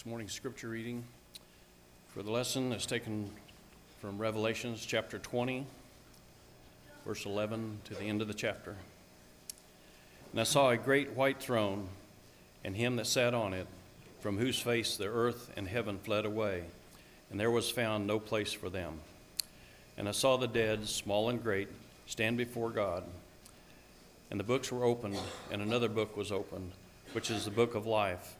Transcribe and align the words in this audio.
This 0.00 0.06
morning's 0.06 0.32
scripture 0.32 0.70
reading 0.70 1.04
for 2.14 2.22
the 2.22 2.30
lesson 2.30 2.72
is 2.72 2.86
taken 2.86 3.30
from 4.00 4.16
Revelations 4.16 4.86
chapter 4.86 5.18
20, 5.18 5.66
verse 7.04 7.26
11 7.26 7.80
to 7.84 7.94
the 7.94 8.04
end 8.04 8.22
of 8.22 8.28
the 8.28 8.32
chapter. 8.32 8.76
And 10.32 10.40
I 10.40 10.44
saw 10.44 10.70
a 10.70 10.78
great 10.78 11.12
white 11.12 11.38
throne, 11.38 11.86
and 12.64 12.74
him 12.74 12.96
that 12.96 13.08
sat 13.08 13.34
on 13.34 13.52
it, 13.52 13.66
from 14.20 14.38
whose 14.38 14.58
face 14.58 14.96
the 14.96 15.04
earth 15.04 15.50
and 15.54 15.68
heaven 15.68 15.98
fled 15.98 16.24
away, 16.24 16.64
and 17.30 17.38
there 17.38 17.50
was 17.50 17.70
found 17.70 18.06
no 18.06 18.18
place 18.18 18.54
for 18.54 18.70
them. 18.70 19.00
And 19.98 20.08
I 20.08 20.12
saw 20.12 20.38
the 20.38 20.48
dead, 20.48 20.88
small 20.88 21.28
and 21.28 21.42
great, 21.42 21.68
stand 22.06 22.38
before 22.38 22.70
God. 22.70 23.04
And 24.30 24.40
the 24.40 24.44
books 24.44 24.72
were 24.72 24.86
opened, 24.86 25.18
and 25.52 25.60
another 25.60 25.90
book 25.90 26.16
was 26.16 26.32
opened, 26.32 26.72
which 27.12 27.30
is 27.30 27.44
the 27.44 27.50
book 27.50 27.74
of 27.74 27.84
life. 27.84 28.36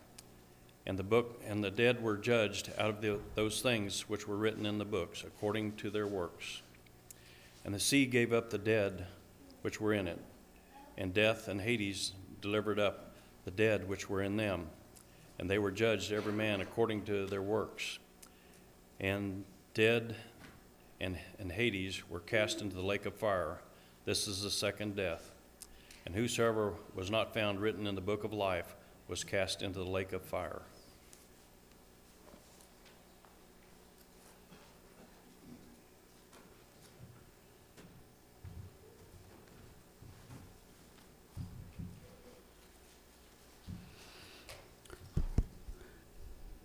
And 0.87 0.99
the 0.99 1.05
book 1.05 1.41
and 1.47 1.63
the 1.63 1.71
dead 1.71 2.03
were 2.03 2.17
judged 2.17 2.73
out 2.79 2.91
of 2.91 3.01
the, 3.01 3.19
those 3.35 3.61
things 3.61 4.09
which 4.09 4.27
were 4.27 4.37
written 4.37 4.67
in 4.67 4.79
the 4.79 4.85
books, 4.85 5.25
according 5.25 5.73
to 5.77 5.91
their 5.91 6.07
works. 6.07 6.63
And 7.65 7.75
the 7.75 7.81
sea 7.81 8.07
gave 8.07 8.33
up 8.33 8.51
the 8.51 8.59
dead 8.59 9.07
which 9.63 9.81
were 9.81 9.93
in 9.93 10.09
it, 10.09 10.19
and 10.97 11.13
death 11.13 11.49
and 11.49 11.61
Hades 11.61 12.13
delivered 12.41 12.79
up 12.79 13.13
the 13.45 13.51
dead 13.51 13.89
which 13.89 14.09
were 14.09 14.23
in 14.23 14.37
them, 14.37 14.69
and 15.39 15.51
they 15.51 15.59
were 15.59 15.71
judged 15.71 16.13
every 16.13 16.33
man 16.33 16.61
according 16.61 17.05
to 17.05 17.27
their 17.27 17.43
works. 17.43 17.99
And 18.99 19.45
dead 19.75 20.17
and, 21.01 21.19
and 21.39 21.51
Hades 21.51 22.09
were 22.09 22.21
cast 22.21 22.61
into 22.61 22.77
the 22.77 22.83
lake 22.83 23.07
of 23.07 23.15
fire. 23.15 23.59
This 24.05 24.29
is 24.29 24.43
the 24.43 24.51
second 24.51 24.97
death. 24.97 25.33
And 26.07 26.15
whosoever 26.15 26.75
was 26.95 27.11
not 27.11 27.35
found 27.35 27.61
written 27.61 27.87
in 27.87 27.95
the 27.95 28.01
book 28.01 28.25
of 28.25 28.33
life 28.33 28.77
was 29.09 29.25
cast 29.25 29.63
into 29.63 29.79
the 29.79 29.91
lake 29.91 30.13
of 30.13 30.23
fire. 30.23 30.63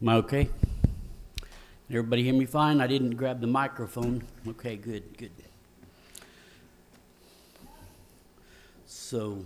Am 0.02 0.10
I 0.10 0.16
okay? 0.16 0.50
Everybody 1.90 2.24
hear 2.24 2.34
me 2.34 2.46
fine? 2.46 2.82
I 2.82 2.88
didn't 2.88 3.12
grab 3.12 3.40
the 3.40 3.48
microphone. 3.48 4.24
Okay, 4.46 4.76
good, 4.76 5.18
good. 5.18 5.32
So, 8.86 9.46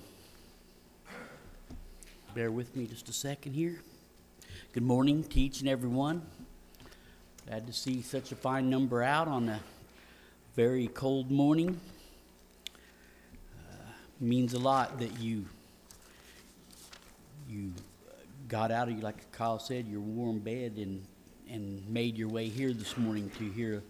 bear 2.34 2.52
with 2.52 2.76
me 2.76 2.88
just 2.88 3.08
a 3.10 3.14
second 3.14 3.54
here. 3.54 3.80
Good 4.74 4.82
morning 4.82 5.24
to 5.26 5.40
each 5.40 5.60
and 5.60 5.70
every 5.70 5.88
one. 5.88 6.24
Glad 7.46 7.68
to 7.68 7.74
see 7.74 8.02
such 8.02 8.32
a 8.32 8.36
fine 8.36 8.72
number 8.72 9.04
out 9.04 9.28
on 9.28 9.50
a 9.50 9.60
very 10.56 10.88
cold 10.88 11.30
morning. 11.30 11.80
Uh, 13.56 13.92
means 14.20 14.56
a 14.56 14.60
lot 14.60 14.98
that 14.98 15.20
you 15.20 15.46
you 17.48 17.72
got 18.50 18.72
out 18.72 18.90
of 18.90 19.02
like 19.02 19.32
Kyle 19.32 19.60
said, 19.60 19.88
your 19.88 20.02
warm 20.02 20.40
bed 20.40 20.74
and 20.78 21.06
and 21.48 21.88
made 21.88 22.18
your 22.18 22.28
way 22.28 22.50
here 22.50 22.74
this 22.74 22.98
morning 22.98 23.32
to 23.38 23.50
hear 23.52 23.84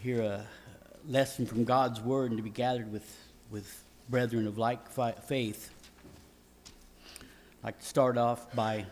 hear 0.00 0.22
a 0.22 0.46
lesson 1.06 1.46
from 1.46 1.64
God's 1.64 2.00
word 2.00 2.30
and 2.30 2.38
to 2.38 2.42
be 2.42 2.50
gathered 2.50 2.90
with 2.90 3.16
with 3.50 3.84
brethren 4.08 4.46
of 4.46 4.56
like 4.56 4.88
fi- 4.88 5.12
faith. 5.12 5.70
I'd 7.18 7.64
like 7.64 7.80
to 7.80 7.86
start 7.86 8.16
off 8.16 8.54
by 8.54 8.86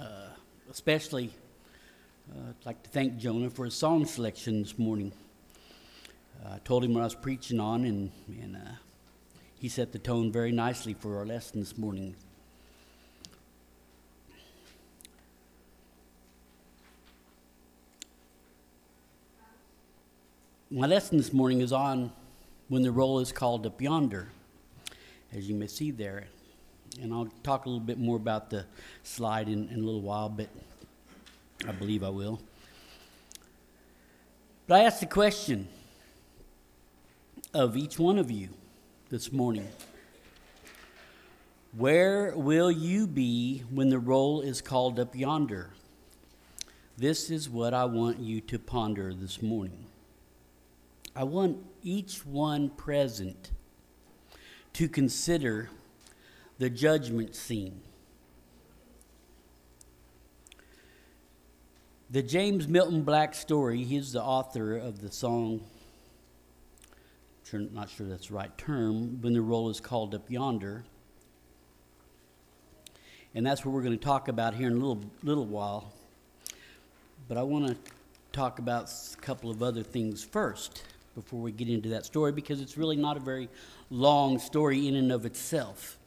uh, 0.00 0.28
especially 0.70 1.32
uh, 2.30 2.50
I'd 2.50 2.66
like 2.66 2.82
to 2.84 2.90
thank 2.90 3.18
Jonah 3.18 3.50
for 3.50 3.64
his 3.64 3.74
song 3.74 4.04
selection 4.04 4.62
this 4.62 4.78
morning. 4.78 5.12
Uh, 6.44 6.54
I 6.54 6.58
told 6.64 6.84
him 6.84 6.94
what 6.94 7.00
I 7.00 7.04
was 7.04 7.14
preaching 7.14 7.60
on, 7.60 7.84
and, 7.84 8.10
and 8.28 8.56
uh, 8.56 8.70
he 9.58 9.68
set 9.68 9.92
the 9.92 9.98
tone 9.98 10.32
very 10.32 10.52
nicely 10.52 10.94
for 10.94 11.18
our 11.18 11.26
lesson 11.26 11.60
this 11.60 11.78
morning. 11.78 12.16
My 20.68 20.88
lesson 20.88 21.16
this 21.16 21.32
morning 21.32 21.60
is 21.60 21.72
on 21.72 22.10
when 22.66 22.82
the 22.82 22.90
roll 22.90 23.20
is 23.20 23.30
called 23.30 23.66
up 23.66 23.80
yonder, 23.80 24.30
as 25.32 25.48
you 25.48 25.54
may 25.54 25.68
see 25.68 25.92
there. 25.92 26.26
And 27.00 27.14
I'll 27.14 27.28
talk 27.44 27.66
a 27.66 27.68
little 27.68 27.84
bit 27.84 28.00
more 28.00 28.16
about 28.16 28.50
the 28.50 28.66
slide 29.04 29.48
in, 29.48 29.68
in 29.68 29.76
a 29.76 29.84
little 29.84 30.00
while, 30.00 30.28
but 30.28 30.48
I 31.68 31.70
believe 31.70 32.02
I 32.02 32.08
will. 32.08 32.40
But 34.66 34.80
I 34.80 34.84
ask 34.86 34.98
the 34.98 35.06
question 35.06 35.68
of 37.54 37.76
each 37.76 37.96
one 37.96 38.18
of 38.18 38.28
you 38.28 38.48
this 39.08 39.30
morning 39.30 39.68
Where 41.76 42.36
will 42.36 42.72
you 42.72 43.06
be 43.06 43.62
when 43.70 43.88
the 43.88 44.00
roll 44.00 44.40
is 44.40 44.60
called 44.62 44.98
up 44.98 45.14
yonder? 45.14 45.70
This 46.96 47.30
is 47.30 47.48
what 47.48 47.72
I 47.72 47.84
want 47.84 48.18
you 48.18 48.40
to 48.40 48.58
ponder 48.58 49.14
this 49.14 49.40
morning. 49.40 49.86
I 51.16 51.24
want 51.24 51.64
each 51.82 52.26
one 52.26 52.68
present 52.68 53.50
to 54.74 54.86
consider 54.86 55.70
the 56.58 56.68
judgment 56.68 57.34
scene. 57.34 57.80
The 62.10 62.22
James 62.22 62.68
Milton 62.68 63.02
Black 63.02 63.34
story, 63.34 63.82
he's 63.82 64.12
the 64.12 64.22
author 64.22 64.76
of 64.76 65.00
the 65.00 65.10
song, 65.10 65.62
I'm 67.50 67.72
not 67.72 67.88
sure 67.88 68.06
that's 68.06 68.28
the 68.28 68.34
right 68.34 68.56
term, 68.58 69.22
when 69.22 69.32
the 69.32 69.40
roll 69.40 69.70
is 69.70 69.80
called 69.80 70.14
up 70.14 70.30
yonder. 70.30 70.84
And 73.34 73.46
that's 73.46 73.64
what 73.64 73.72
we're 73.72 73.82
going 73.82 73.98
to 73.98 74.04
talk 74.04 74.28
about 74.28 74.52
here 74.52 74.66
in 74.66 74.74
a 74.74 74.76
little, 74.76 75.02
little 75.22 75.46
while. 75.46 75.94
But 77.26 77.38
I 77.38 77.42
want 77.42 77.68
to 77.68 77.92
talk 78.32 78.58
about 78.58 78.90
a 78.90 79.16
couple 79.22 79.50
of 79.50 79.62
other 79.62 79.82
things 79.82 80.22
first 80.22 80.82
before 81.16 81.40
we 81.40 81.50
get 81.50 81.68
into 81.68 81.88
that 81.88 82.04
story 82.04 82.30
because 82.30 82.60
it's 82.60 82.76
really 82.76 82.94
not 82.94 83.16
a 83.16 83.20
very 83.20 83.48
long 83.88 84.38
story 84.38 84.86
in 84.86 84.94
and 84.94 85.10
of 85.10 85.24
itself. 85.24 85.98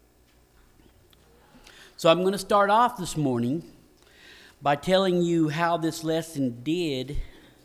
So 1.98 2.10
I'm 2.10 2.22
going 2.22 2.32
to 2.32 2.38
start 2.38 2.70
off 2.70 2.96
this 2.96 3.18
morning 3.18 3.64
by 4.62 4.76
telling 4.76 5.24
you 5.24 5.50
how 5.50 5.78
this 5.78 6.04
lesson 6.04 6.62
did 6.62 7.18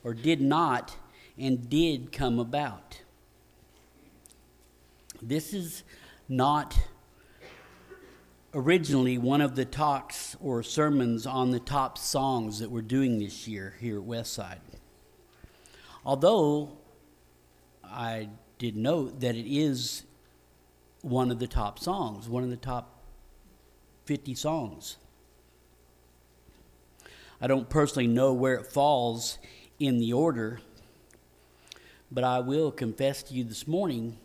or 0.02 0.14
did 0.14 0.40
not 0.40 0.96
and 1.38 1.68
did 1.68 2.12
come 2.12 2.38
about. 2.38 3.02
This 5.20 5.52
is 5.52 5.84
not 6.30 6.78
originally 8.54 9.18
one 9.18 9.42
of 9.42 9.54
the 9.54 9.66
talks 9.66 10.34
or 10.40 10.62
sermons 10.62 11.26
on 11.26 11.50
the 11.50 11.60
top 11.60 11.98
songs 11.98 12.58
that 12.60 12.70
we're 12.70 12.80
doing 12.80 13.18
this 13.18 13.46
year 13.46 13.74
here 13.80 13.98
at 13.98 14.06
Westside. 14.06 14.60
Although 16.06 16.78
I 17.94 18.28
did 18.58 18.76
note 18.76 19.20
that 19.20 19.36
it 19.36 19.46
is 19.46 20.02
one 21.02 21.30
of 21.30 21.38
the 21.38 21.46
top 21.46 21.78
songs, 21.78 22.28
one 22.28 22.42
of 22.42 22.50
the 22.50 22.56
top 22.56 23.04
50 24.06 24.34
songs. 24.34 24.96
I 27.40 27.46
don't 27.46 27.70
personally 27.70 28.08
know 28.08 28.32
where 28.32 28.54
it 28.54 28.66
falls 28.66 29.38
in 29.78 29.98
the 29.98 30.12
order, 30.12 30.60
but 32.10 32.24
I 32.24 32.40
will 32.40 32.72
confess 32.72 33.22
to 33.24 33.34
you 33.34 33.44
this 33.44 33.68
morning 33.68 34.18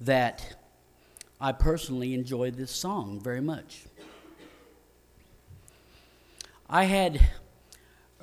that 0.00 0.56
I 1.40 1.52
personally 1.52 2.12
enjoy 2.12 2.50
this 2.50 2.72
song 2.72 3.20
very 3.20 3.40
much. 3.40 3.84
I 6.68 6.84
had 6.84 7.20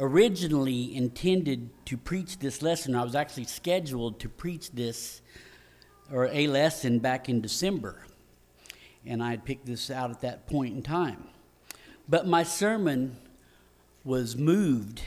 originally 0.01 0.95
intended 0.95 1.69
to 1.85 1.95
preach 1.95 2.39
this 2.39 2.63
lesson. 2.63 2.95
I 2.95 3.03
was 3.03 3.13
actually 3.13 3.43
scheduled 3.43 4.19
to 4.21 4.29
preach 4.29 4.71
this 4.71 5.21
or 6.11 6.25
a 6.25 6.47
lesson 6.47 6.97
back 6.97 7.29
in 7.29 7.39
December. 7.39 8.07
And 9.05 9.23
I 9.23 9.29
had 9.29 9.45
picked 9.45 9.67
this 9.67 9.91
out 9.91 10.09
at 10.09 10.21
that 10.21 10.47
point 10.47 10.75
in 10.75 10.81
time. 10.81 11.27
But 12.09 12.25
my 12.25 12.41
sermon 12.41 13.15
was 14.03 14.35
moved 14.35 15.01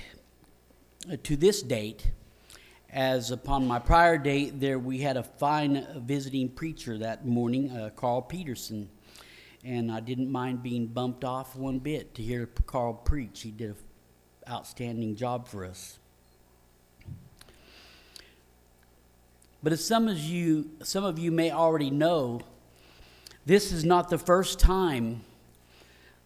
to 1.25 1.37
this 1.37 1.61
date 1.61 2.12
as 2.88 3.32
upon 3.32 3.67
my 3.67 3.81
prior 3.81 4.17
date 4.17 4.61
there 4.61 4.79
we 4.79 4.99
had 4.99 5.17
a 5.17 5.23
fine 5.23 5.85
visiting 5.97 6.49
preacher 6.49 6.97
that 6.97 7.26
morning 7.26 7.70
uh, 7.73 7.90
carl 7.97 8.23
peterson 8.23 8.88
and 9.64 9.90
i 9.90 9.99
didn't 9.99 10.31
mind 10.31 10.62
being 10.62 10.87
bumped 10.87 11.25
off 11.25 11.56
one 11.56 11.79
bit 11.81 12.14
to 12.14 12.23
hear 12.23 12.47
carl 12.67 12.94
preach 12.94 13.43
he 13.43 13.50
did 13.50 13.73
a 13.73 13.75
outstanding 14.49 15.17
job 15.17 15.49
for 15.49 15.64
us. 15.64 15.99
But 19.62 19.73
as 19.73 19.85
some 19.85 20.08
of 20.08 20.19
you, 20.19 20.70
some 20.82 21.05
of 21.05 21.19
you 21.19 21.31
may 21.31 21.50
already 21.50 21.91
know, 21.91 22.43
this 23.46 23.73
is 23.73 23.85
not 23.85 24.11
the 24.11 24.19
first 24.19 24.58
time 24.58 25.23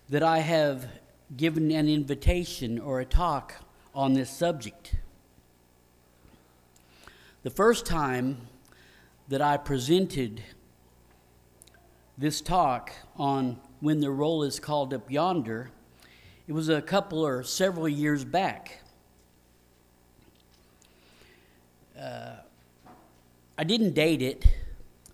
that 0.09 0.23
I 0.23 0.39
have 0.39 0.89
given 1.37 1.71
an 1.71 1.89
invitation 1.89 2.79
or 2.79 3.01
a 3.01 3.05
talk 3.05 3.55
on 3.95 4.15
this 4.15 4.31
subject. 4.31 4.97
The 7.43 7.51
first 7.51 7.87
time 7.87 8.49
that 9.29 9.41
I 9.41 9.57
presented 9.57 10.43
this 12.17 12.41
talk 12.41 12.91
on 13.17 13.61
when 13.81 14.01
the 14.01 14.11
roll 14.11 14.43
is 14.43 14.59
called 14.59 14.93
up 14.93 15.11
yonder, 15.11 15.71
it 16.49 16.55
was 16.55 16.71
a 16.71 16.81
couple 16.81 17.25
or 17.25 17.43
several 17.43 17.87
years 17.87 18.25
back. 18.25 18.81
Uh, 22.01 22.37
I 23.59 23.65
didn't 23.65 23.93
date 23.93 24.23
it, 24.23 24.47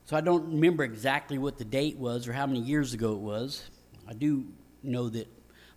so 0.04 0.16
I 0.16 0.20
don't 0.20 0.44
remember 0.52 0.84
exactly 0.84 1.38
what 1.38 1.58
the 1.58 1.64
date 1.64 1.98
was 1.98 2.28
or 2.28 2.32
how 2.32 2.46
many 2.46 2.60
years 2.60 2.94
ago 2.94 3.14
it 3.14 3.19
was. 3.19 3.69
I 4.06 4.12
do 4.12 4.44
know 4.84 5.08
that 5.08 5.26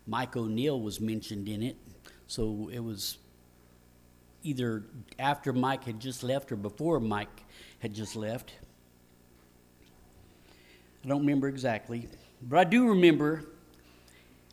Mike 0.06 0.38
O'Neill 0.38 0.80
was 0.80 1.02
mentioned 1.02 1.50
in 1.50 1.64
it, 1.64 1.76
so 2.28 2.70
it 2.72 2.80
was 2.80 3.18
either 4.44 4.84
after 5.18 5.54
Mike 5.54 5.86
had 5.86 6.00
just 6.00 6.22
left 6.22 6.52
or 6.52 6.56
before 6.56 7.00
Mike 7.00 7.46
had 7.80 7.96
just 7.96 8.16
left. 8.16 8.54
I 11.04 11.08
don't 11.08 11.22
remember 11.22 11.48
exactly, 11.48 12.08
but 12.44 12.60
I 12.60 12.64
do 12.64 12.90
remember 12.90 13.46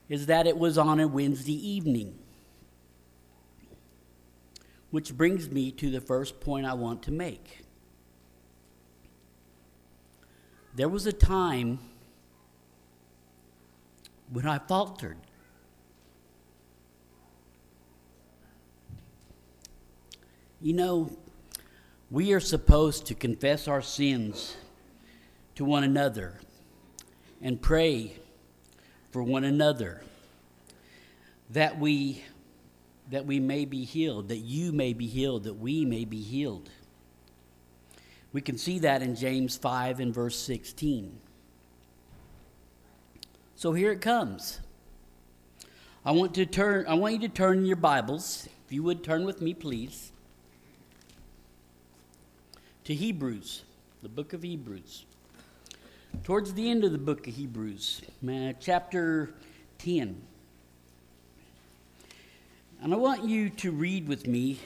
is 0.09 0.27
that 0.27 0.47
it 0.47 0.56
was 0.56 0.77
on 0.77 1.01
a 1.01 1.09
Wednesday 1.09 1.69
evening. 1.69 2.19
Which 4.91 5.17
brings 5.17 5.51
me 5.51 5.71
to 5.73 5.91
the 5.91 6.01
first 6.01 6.41
point 6.41 6.67
I 6.67 6.75
want 6.75 7.03
to 7.05 7.11
make. 7.11 7.65
There 10.75 10.89
was 10.89 11.06
a 11.06 11.12
time 11.12 11.79
when 14.31 14.47
I 14.47 14.59
faltered. 14.59 15.17
You 20.61 20.73
know, 20.73 21.17
we 22.11 22.33
are 22.33 22.41
supposed 22.41 23.06
to 23.06 23.15
confess 23.15 23.69
our 23.69 23.83
sins 23.83 24.56
to 25.55 25.65
one 25.65 25.85
another 25.85 26.41
and 27.43 27.61
pray 27.61 28.19
for 29.15 29.23
one 29.23 29.45
another 29.45 30.03
that 31.51 31.79
we 31.79 32.25
that 33.11 33.25
we 33.25 33.39
may 33.39 33.65
be 33.65 33.85
healed 33.85 34.27
that 34.27 34.39
you 34.39 34.73
may 34.73 34.93
be 34.93 35.07
healed 35.07 35.45
that 35.45 35.55
we 35.55 35.85
may 35.85 36.05
be 36.05 36.21
healed. 36.21 36.69
We 38.33 38.41
can 38.41 38.59
see 38.59 38.81
that 38.81 39.03
in 39.03 39.15
James 39.15 39.57
5 39.57 40.01
and 40.01 40.13
verse 40.13 40.37
16 40.37 41.17
so 43.55 43.73
here 43.73 43.93
it 43.93 44.01
comes. 44.01 44.59
I 46.05 46.11
want 46.11 46.35
to 46.35 46.45
turn 46.45 46.85
I 46.89 46.95
want 46.95 47.15
you 47.15 47.21
to 47.21 47.33
turn 47.33 47.65
your 47.67 47.77
Bibles 47.77 48.49
if 48.67 48.73
you 48.73 48.83
would 48.83 49.05
turn 49.05 49.25
with 49.25 49.41
me 49.41 49.55
please 49.55 50.11
to 52.83 52.93
Hebrews 52.93 53.63
the 54.03 54.09
book 54.09 54.33
of 54.33 54.43
Hebrews 54.43 55.05
towards 56.23 56.55
the 56.55 56.71
end 56.71 56.85
of 56.85 56.93
the 56.93 56.99
book 56.99 57.27
of 57.27 57.35
Hebrews, 57.35 58.03
chapter 58.61 59.35
10. 59.79 60.23
And 62.83 62.95
I 62.95 62.97
want 62.97 63.25
you 63.25 63.51
to 63.51 63.73
read 63.73 64.07
with 64.07 64.27
me 64.27 64.61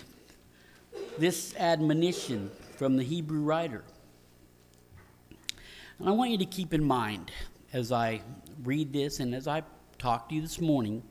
this 1.17 1.57
admonition 1.57 2.51
from 2.77 2.97
the 2.97 3.03
Hebrew 3.03 3.41
writer. 3.41 3.85
And 5.99 6.09
I 6.09 6.13
want 6.13 6.31
you 6.31 6.39
to 6.39 6.45
keep 6.45 6.75
in 6.75 6.85
mind 6.85 7.31
as 7.73 7.91
I 7.93 8.21
read 8.65 8.93
this 8.93 9.21
and 9.21 9.35
as 9.35 9.49
I 9.49 9.63
talk 9.99 10.29
to 10.29 10.35
you 10.35 10.43
this 10.43 10.61
morning 10.61 11.03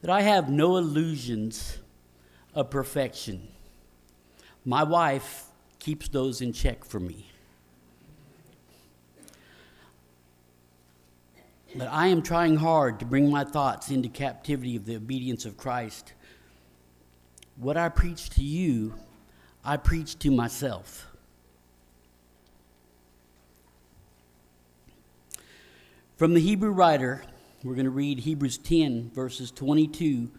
that 0.00 0.10
I 0.10 0.22
have 0.22 0.48
no 0.48 0.76
illusions 0.76 1.78
of 2.54 2.70
perfection. 2.70 3.48
My 4.64 4.84
wife 4.84 5.46
keeps 5.78 6.08
those 6.08 6.40
in 6.40 6.52
check 6.52 6.84
for 6.84 7.00
me. 7.00 7.30
But 11.76 11.88
I 11.88 12.06
am 12.06 12.22
trying 12.22 12.56
hard 12.56 12.98
to 13.00 13.04
bring 13.04 13.30
my 13.30 13.44
thoughts 13.44 13.90
into 13.90 14.08
captivity 14.08 14.74
of 14.76 14.86
the 14.86 14.96
obedience 14.96 15.44
of 15.44 15.56
Christ. 15.56 16.14
What 17.56 17.76
I 17.76 17.88
preach 17.88 18.30
to 18.30 18.42
you, 18.42 18.94
I 19.64 19.76
preach 19.76 20.18
to 20.20 20.30
myself. 20.30 21.06
From 26.16 26.34
the 26.34 26.40
Hebrew 26.40 26.70
writer, 26.70 27.22
we're 27.62 27.74
going 27.74 27.84
to 27.84 27.90
read 27.90 28.20
Hebrews 28.20 28.58
10, 28.58 29.10
verses 29.14 29.50
22 29.50 30.30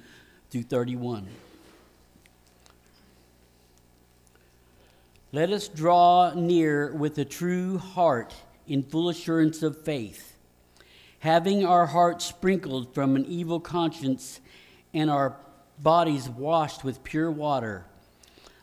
through 0.49 0.63
31. 0.63 1.27
Let 5.31 5.51
us 5.51 5.67
draw 5.67 6.33
near 6.33 6.91
with 6.91 7.17
a 7.19 7.25
true 7.25 7.77
heart 7.77 8.33
in 8.67 8.81
full 8.81 9.09
assurance 9.09 9.61
of 9.61 9.83
faith 9.83 10.35
having 11.19 11.65
our 11.65 11.85
hearts 11.85 12.25
sprinkled 12.25 12.93
from 12.93 13.15
an 13.15 13.25
evil 13.25 13.59
conscience 13.59 14.39
and 14.93 15.09
our 15.09 15.35
bodies 15.77 16.29
washed 16.29 16.83
with 16.83 17.03
pure 17.03 17.29
water. 17.29 17.85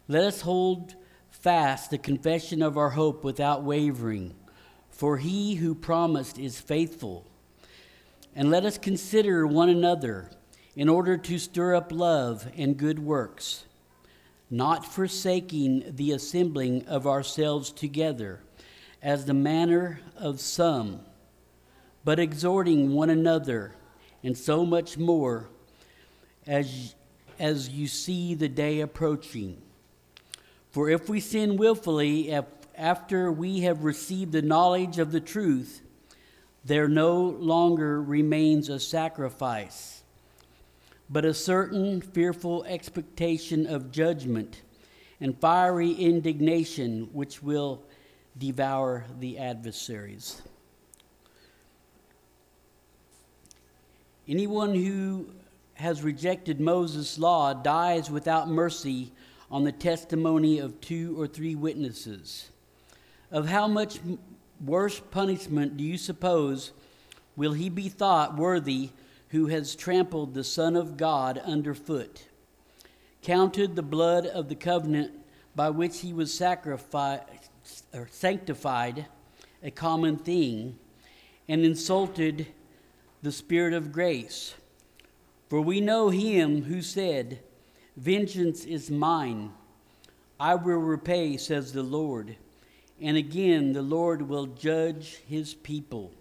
Let 0.08 0.25
us 0.25 0.41
hold 0.41 0.94
fast 1.31 1.91
the 1.91 1.99
confession 1.99 2.62
of 2.62 2.76
our 2.76 2.91
hope 2.91 3.23
without 3.23 3.62
wavering, 3.62 4.35
for 4.91 5.19
he 5.19 5.56
who 5.56 5.75
promised 5.75 6.38
is 6.38 6.61
faithful. 6.61 7.26
And 8.35 8.50
let 8.50 8.64
us 8.64 8.79
consider 8.79 9.47
one 9.47 9.69
another 9.69 10.31
in 10.75 10.88
order 10.88 11.17
to 11.17 11.38
stir 11.38 11.75
up 11.75 11.91
love 11.93 12.50
and 12.56 12.76
good 12.76 12.99
works, 12.99 13.64
not 14.50 14.85
forsaking 14.85 15.85
the 15.97 16.12
assembling 16.12 16.87
of 16.87 17.06
ourselves 17.06 17.70
together, 17.70 18.41
as 19.03 19.25
the 19.25 19.35
manner 19.35 20.00
of 20.17 20.41
some 20.41 21.00
but 22.06 22.20
exhorting 22.20 22.93
one 22.93 23.11
another, 23.11 23.73
and 24.23 24.38
so 24.38 24.64
much 24.64 24.97
more 24.97 25.49
as, 26.47 26.94
as 27.41 27.69
you 27.69 27.88
see 27.88 28.32
the 28.32 28.49
day 28.49 28.81
approaching. 28.81 29.61
For 30.70 30.88
if 30.88 31.08
we 31.08 31.19
sin 31.19 31.56
willfully 31.56 32.32
after 32.79 33.32
we 33.32 33.62
have 33.62 33.82
received 33.82 34.31
the 34.31 34.41
knowledge 34.41 35.00
of 35.00 35.11
the 35.11 35.19
truth, 35.19 35.82
there 36.64 36.87
no 36.87 37.23
longer 37.25 38.00
remains 38.00 38.69
a 38.69 38.79
sacrifice, 38.79 40.05
but 41.11 41.25
a 41.25 41.35
certain 41.35 42.00
fearful 42.00 42.62
expectation 42.67 43.67
of 43.67 43.91
judgment 43.91 44.63
and 45.20 45.36
fiery 45.41 45.91
indignation 45.91 47.08
which 47.13 47.43
will 47.43 47.82
devour 48.39 49.06
the 49.19 49.39
adversaries. 49.39 50.41
Anyone 54.29 54.75
who 54.75 55.29
has 55.75 56.03
rejected 56.03 56.61
Moses' 56.61 57.17
law 57.17 57.55
dies 57.55 58.11
without 58.11 58.49
mercy 58.49 59.13
on 59.53 59.63
the 59.63 59.71
testimony 59.71 60.59
of 60.59 60.81
two 60.81 61.15
or 61.21 61.29
three 61.29 61.55
witnesses. 61.55 62.51
Of 63.31 63.49
how 63.49 63.69
much 63.69 64.01
worse 64.65 64.99
punishment 64.99 65.77
do 65.77 65.85
you 65.85 65.97
suppose 65.97 66.73
will 67.37 67.53
he 67.53 67.69
be 67.69 67.89
thought 67.89 68.37
worthy 68.37 68.91
who 69.29 69.47
has 69.47 69.77
trampled 69.77 70.35
the 70.35 70.43
Son 70.43 70.75
of 70.75 70.97
God 70.97 71.39
underfoot, 71.39 72.27
counted 73.23 73.77
the 73.77 73.83
blood 73.83 74.27
of 74.27 74.49
the 74.49 74.56
covenant 74.56 75.13
by 75.55 75.71
which 75.71 76.01
he 76.01 76.13
was 76.13 76.35
sanctified 76.35 77.23
a 79.63 79.71
common 79.71 80.17
thing, 80.17 80.77
and 81.49 81.65
insulted 81.65 82.49
the 83.23 83.32
Spirit 83.32 83.73
of 83.73 83.93
grace. 83.93 84.55
For 85.49 85.61
we 85.61 85.81
know 85.81 86.11
him 86.11 86.65
who 86.65 86.82
said, 86.82 87.41
Vengeance 87.96 88.65
is 88.65 88.91
mine, 88.91 89.53
I 90.39 90.55
will 90.55 90.79
repay, 90.79 91.37
says 91.37 91.73
the 91.73 91.82
Lord. 91.82 92.37
And 93.01 93.17
again, 93.17 93.73
the 93.73 93.82
Lord 93.82 94.23
will 94.23 94.46
judge 94.46 95.19
his 95.27 95.55
people. 95.55 96.13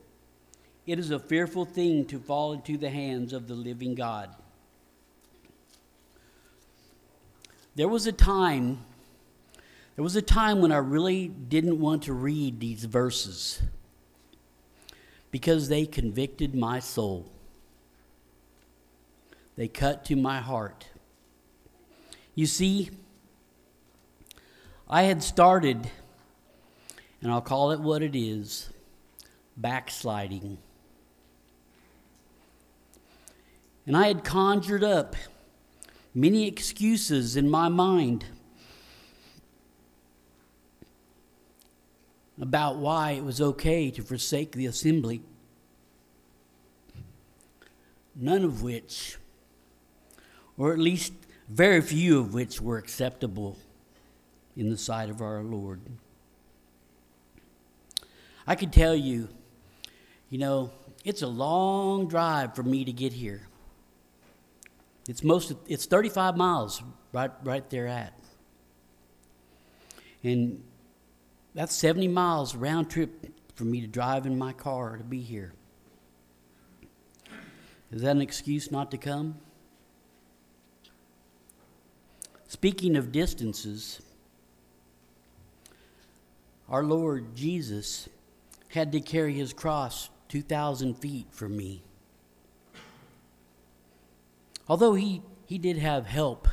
It 0.86 1.00
is 1.00 1.12
a 1.12 1.20
fearful 1.20 1.66
thing 1.66 2.06
to 2.06 2.20
fall 2.20 2.54
into 2.54 2.78
the 2.78 2.90
hands 2.90 3.34
of 3.34 3.48
the 3.48 3.56
living 3.56 3.96
God. 3.96 4.30
There 7.76 7.90
was 7.90 8.08
a 8.08 8.14
time, 8.14 8.86
there 9.96 10.04
was 10.04 10.16
a 10.16 10.22
time 10.22 10.62
when 10.62 10.72
I 10.72 10.78
really 10.78 11.28
didn't 11.28 11.80
want 11.80 12.04
to 12.04 12.14
read 12.14 12.60
these 12.60 12.86
verses 12.86 13.62
because 15.36 15.68
they 15.68 15.86
convicted 15.86 16.56
my 16.56 16.80
soul. 16.80 17.30
They 19.58 19.68
cut 19.68 20.06
to 20.06 20.16
my 20.16 20.40
heart. 20.40 20.88
You 22.36 22.46
see, 22.46 22.90
I 24.90 25.02
had 25.02 25.22
started, 25.22 25.92
and 27.22 27.34
I'll 27.34 27.42
call 27.42 27.72
it 27.72 27.82
what 27.82 28.02
it 28.02 28.16
is 28.16 28.70
backsliding. 29.58 30.58
And 33.86 33.98
I 33.98 34.08
had 34.08 34.24
conjured 34.24 34.86
up 34.86 35.18
many 36.14 36.48
excuses 36.48 37.36
in 37.36 37.50
my 37.50 37.68
mind 37.68 38.24
about 42.40 42.78
why 42.78 43.12
it 43.12 43.24
was 43.24 43.40
okay 43.42 43.90
to 43.92 44.02
forsake 44.02 44.52
the 44.52 44.66
assembly, 44.66 45.22
none 48.16 48.44
of 48.44 48.62
which, 48.62 49.18
or 50.58 50.74
at 50.74 50.80
least 50.80 51.14
very 51.48 51.82
few 51.82 52.20
of 52.20 52.34
which, 52.34 52.60
were 52.60 52.78
acceptable 52.78 53.58
in 54.58 54.70
the 54.70 54.78
sight 54.78 55.10
of 55.10 55.22
our 55.22 55.42
Lord. 55.42 55.82
I 58.48 58.56
could 58.56 58.72
tell 58.72 58.96
you, 58.96 59.28
you 60.30 60.38
know, 60.38 60.72
it's 61.04 61.22
a 61.22 61.28
long 61.28 62.08
drive 62.08 62.56
for 62.56 62.64
me 62.64 62.86
to 62.86 62.92
get 62.92 63.14
here. 63.14 63.48
It's 65.08 65.24
most 65.24 65.54
it's 65.68 65.86
35 65.86 66.36
miles 66.36 66.82
right 67.14 67.32
right 67.44 67.70
there 67.70 67.88
at. 67.88 68.14
And 70.24 70.64
that's 71.56 71.74
70 71.74 72.10
miles 72.10 72.54
round 72.54 72.90
trip 72.90 73.32
for 73.56 73.64
me 73.64 73.80
to 73.82 73.88
drive 73.88 74.26
in 74.26 74.38
my 74.38 74.52
car 74.52 74.98
to 74.98 75.04
be 75.04 75.22
here. 75.22 75.54
Is 77.92 78.02
that 78.02 78.12
an 78.12 78.22
excuse 78.22 78.72
not 78.72 78.92
to 78.92 78.98
come? 78.98 79.38
Speaking 82.48 82.98
of 82.98 83.12
distances, 83.12 84.02
our 86.68 86.84
Lord 86.84 87.36
Jesus 87.36 88.10
had 88.70 88.92
to 88.92 89.00
carry 89.00 89.34
his 89.34 89.54
cross 89.54 90.10
2,000 90.28 90.96
feet 90.96 91.28
for 91.32 91.48
me. 91.48 91.84
Although 94.68 94.96
he, 94.96 95.22
he 95.46 95.58
did 95.58 95.78
have 95.78 96.06
help 96.06 96.50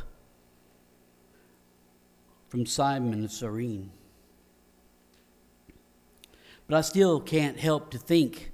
from 2.48 2.66
Simon 2.66 3.24
of 3.24 3.32
Cyrene. 3.32 3.90
But 6.66 6.76
I 6.76 6.80
still 6.80 7.20
can't 7.20 7.58
help 7.58 7.90
to 7.90 7.98
think 7.98 8.50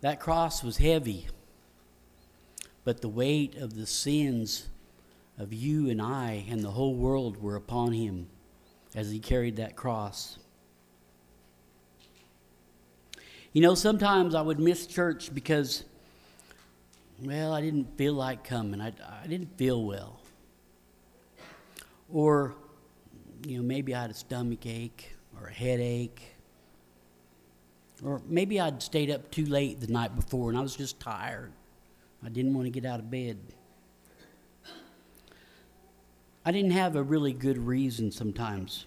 that 0.00 0.20
cross 0.20 0.62
was 0.62 0.76
heavy, 0.76 1.26
but 2.84 3.00
the 3.00 3.08
weight 3.08 3.56
of 3.56 3.74
the 3.74 3.86
sins 3.86 4.68
of 5.38 5.52
you 5.52 5.88
and 5.88 6.02
I 6.02 6.44
and 6.48 6.62
the 6.62 6.70
whole 6.70 6.94
world 6.94 7.42
were 7.42 7.56
upon 7.56 7.92
him 7.92 8.28
as 8.94 9.10
he 9.10 9.18
carried 9.18 9.56
that 9.56 9.76
cross. 9.76 10.38
You 13.52 13.62
know, 13.62 13.74
sometimes 13.74 14.34
I 14.34 14.42
would 14.42 14.60
miss 14.60 14.86
church 14.86 15.32
because, 15.32 15.84
well, 17.22 17.52
I 17.52 17.60
didn't 17.60 17.96
feel 17.96 18.14
like 18.14 18.44
coming. 18.44 18.80
I, 18.80 18.92
I 19.22 19.26
didn't 19.26 19.56
feel 19.56 19.84
well. 19.84 20.20
Or, 22.12 22.54
you 23.46 23.58
know, 23.58 23.62
maybe 23.62 23.94
I 23.94 24.02
had 24.02 24.10
a 24.10 24.14
stomach 24.14 24.66
ache 24.66 25.16
or 25.40 25.48
a 25.48 25.52
headache. 25.52 26.34
Or 28.02 28.22
maybe 28.26 28.60
I'd 28.60 28.82
stayed 28.82 29.10
up 29.10 29.30
too 29.30 29.46
late 29.46 29.80
the 29.80 29.88
night 29.88 30.14
before 30.14 30.50
and 30.50 30.58
I 30.58 30.62
was 30.62 30.76
just 30.76 31.00
tired. 31.00 31.52
I 32.24 32.28
didn't 32.28 32.54
want 32.54 32.66
to 32.66 32.70
get 32.70 32.84
out 32.84 33.00
of 33.00 33.10
bed. 33.10 33.38
I 36.44 36.52
didn't 36.52 36.70
have 36.70 36.96
a 36.96 37.02
really 37.02 37.32
good 37.32 37.58
reason 37.58 38.10
sometimes. 38.10 38.86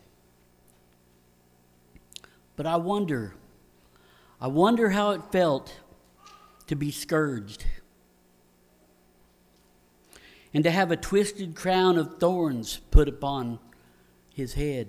But 2.56 2.66
I 2.66 2.78
wonder 2.78 3.36
I 4.40 4.48
wonder 4.48 4.90
how 4.90 5.12
it 5.12 5.22
felt 5.32 5.72
to 6.66 6.76
be 6.76 6.90
scourged 6.90 7.64
and 10.52 10.64
to 10.64 10.72
have 10.72 10.90
a 10.90 10.98
twisted 10.98 11.56
crown 11.56 11.98
of 11.98 12.18
thorns 12.18 12.80
put 12.90 13.08
upon 13.08 13.60
his 14.34 14.56
head. 14.56 14.88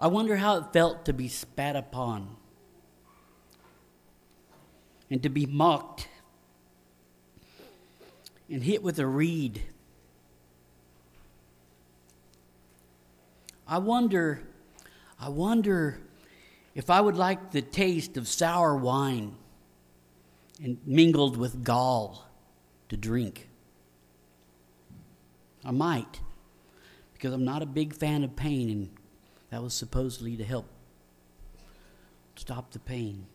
I 0.00 0.06
wonder 0.06 0.36
how 0.36 0.58
it 0.58 0.72
felt 0.72 1.04
to 1.06 1.12
be 1.12 1.26
spat 1.28 1.74
upon 1.74 2.36
and 5.10 5.22
to 5.22 5.28
be 5.28 5.44
mocked 5.46 6.08
and 8.48 8.62
hit 8.62 8.82
with 8.82 8.98
a 8.98 9.06
reed. 9.06 9.62
I 13.66 13.78
wonder, 13.78 14.40
I 15.20 15.28
wonder 15.28 15.98
if 16.74 16.90
I 16.90 17.00
would 17.00 17.16
like 17.16 17.50
the 17.50 17.60
taste 17.60 18.16
of 18.16 18.28
sour 18.28 18.76
wine 18.76 19.34
and 20.62 20.78
mingled 20.86 21.36
with 21.36 21.64
gall 21.64 22.24
to 22.88 22.96
drink. 22.96 23.48
I 25.64 25.72
might, 25.72 26.20
because 27.12 27.34
I'm 27.34 27.44
not 27.44 27.62
a 27.62 27.66
big 27.66 27.94
fan 27.94 28.24
of 28.24 28.36
pain, 28.36 28.70
and 28.70 28.90
that 29.50 29.62
was 29.62 29.74
supposedly 29.74 30.36
to 30.36 30.44
help 30.44 30.66
stop 32.36 32.70
the 32.70 32.78
pain. 32.78 33.26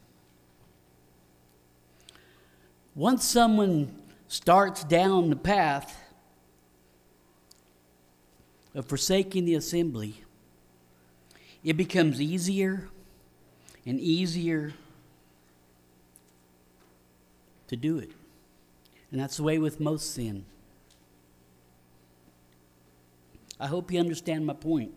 Once 2.96 3.26
someone 3.26 4.00
starts 4.28 4.84
down 4.84 5.30
the 5.30 5.36
path 5.36 6.00
of 8.76 8.86
forsaking 8.86 9.46
the 9.46 9.56
assembly, 9.56 10.24
it 11.64 11.74
becomes 11.74 12.22
easier 12.22 12.90
and 13.86 14.00
easier 14.00 14.74
to 17.68 17.76
do 17.76 17.98
it. 17.98 18.12
And 19.12 19.20
that's 19.20 19.38
the 19.38 19.44
way 19.44 19.58
with 19.58 19.80
most 19.80 20.14
sin. 20.14 20.46
I 23.60 23.68
hope 23.68 23.92
you 23.92 24.00
understand 24.00 24.46
my 24.46 24.54
point. 24.54 24.92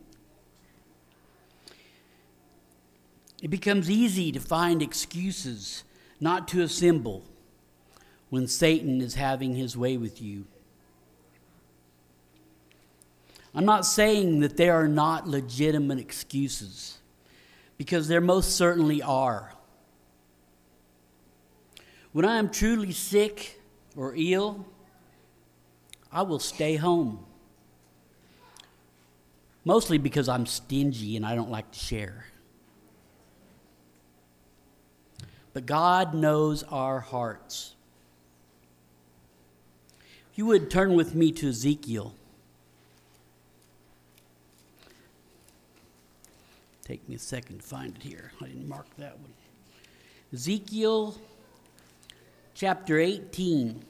It 3.43 3.49
becomes 3.49 3.90
easy 3.90 4.33
to 4.33 4.40
find 4.40 4.83
excuses 4.83 5.85
not 6.21 6.49
to 6.49 6.62
assemble 6.62 7.25
when 8.31 8.47
Satan 8.47 9.00
is 9.00 9.14
having 9.14 9.55
his 9.55 9.76
way 9.76 9.97
with 9.97 10.23
you. 10.23 10.47
I'm 13.55 13.64
not 13.64 13.87
saying 13.87 14.40
that 14.40 14.57
there 14.57 14.75
are 14.75 14.88
not 14.88 15.26
legitimate 15.26 15.99
excuses 15.99 16.99
because 17.78 18.09
there 18.09 18.21
most 18.21 18.57
certainly 18.57 19.02
are. 19.02 19.52
When 22.12 22.25
I 22.25 22.38
am 22.38 22.50
truly 22.50 22.93
sick 22.93 23.61
or 23.97 24.14
ill, 24.16 24.66
I 26.11 26.23
will 26.23 26.38
stay 26.38 26.76
home. 26.76 27.25
Mostly 29.64 29.99
because 29.99 30.28
I'm 30.28 30.47
stingy 30.47 31.16
and 31.16 31.26
I 31.26 31.35
don't 31.35 31.50
like 31.50 31.71
to 31.73 31.78
share. 31.78 32.26
But 35.56 35.64
God 35.64 36.12
knows 36.12 36.64
our 36.64 37.00
hearts. 37.00 37.76
If 40.30 40.36
you 40.36 40.44
would 40.44 40.70
turn 40.70 40.92
with 40.92 41.14
me 41.14 41.32
to 41.32 41.48
Ezekiel. 41.48 42.12
Take 46.84 47.08
me 47.08 47.14
a 47.14 47.18
second 47.18 47.60
to 47.60 47.66
find 47.66 47.96
it 47.96 48.02
here. 48.02 48.32
I 48.42 48.48
didn't 48.48 48.68
mark 48.68 48.84
that 48.98 49.18
one. 49.18 49.32
Ezekiel 50.30 51.16
chapter 52.54 52.98
18. 52.98 53.82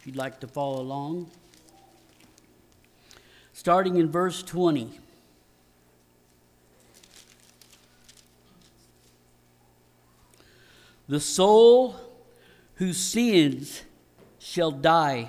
If 0.00 0.06
you'd 0.06 0.16
like 0.16 0.40
to 0.40 0.48
follow 0.48 0.80
along. 0.80 1.30
Starting 3.52 3.96
in 3.96 4.10
verse 4.10 4.42
20. 4.42 5.01
The 11.12 11.20
soul 11.20 11.96
whose 12.76 12.96
sins 12.96 13.82
shall 14.38 14.70
die 14.70 15.28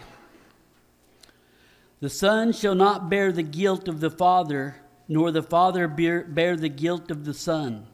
the 1.99 2.09
Son 2.09 2.53
shall 2.53 2.73
not 2.73 3.09
bear 3.09 3.33
the 3.33 3.43
guilt 3.43 3.89
of 3.89 3.99
the 3.99 4.09
Father, 4.09 4.77
nor 5.09 5.29
the 5.29 5.43
Father 5.43 5.89
bear, 5.89 6.23
bear 6.23 6.55
the 6.55 6.69
guilt 6.69 7.11
of 7.11 7.25
the 7.25 7.33
Son. 7.33 7.85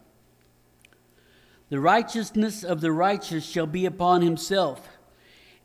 The 1.69 1.79
righteousness 1.79 2.63
of 2.63 2.81
the 2.81 2.91
righteous 2.91 3.43
shall 3.43 3.65
be 3.65 3.87
upon 3.87 4.21
himself, 4.21 4.87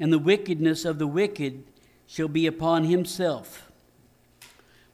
and 0.01 0.11
the 0.11 0.19
wickedness 0.19 0.87
of 0.87 0.99
the 0.99 1.07
wicked 1.07 1.65
shall 2.07 2.29
be 2.29 2.47
upon 2.47 2.85
himself. 2.85 3.71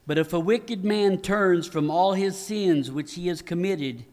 But 0.05 0.17
if 0.17 0.33
a 0.33 0.39
wicked 0.41 0.83
man 0.83 1.19
turns 1.19 1.65
from 1.65 1.89
all 1.89 2.11
his 2.11 2.37
sins 2.37 2.91
which 2.91 3.13
he 3.13 3.29
has 3.29 3.41
committed, 3.41 4.03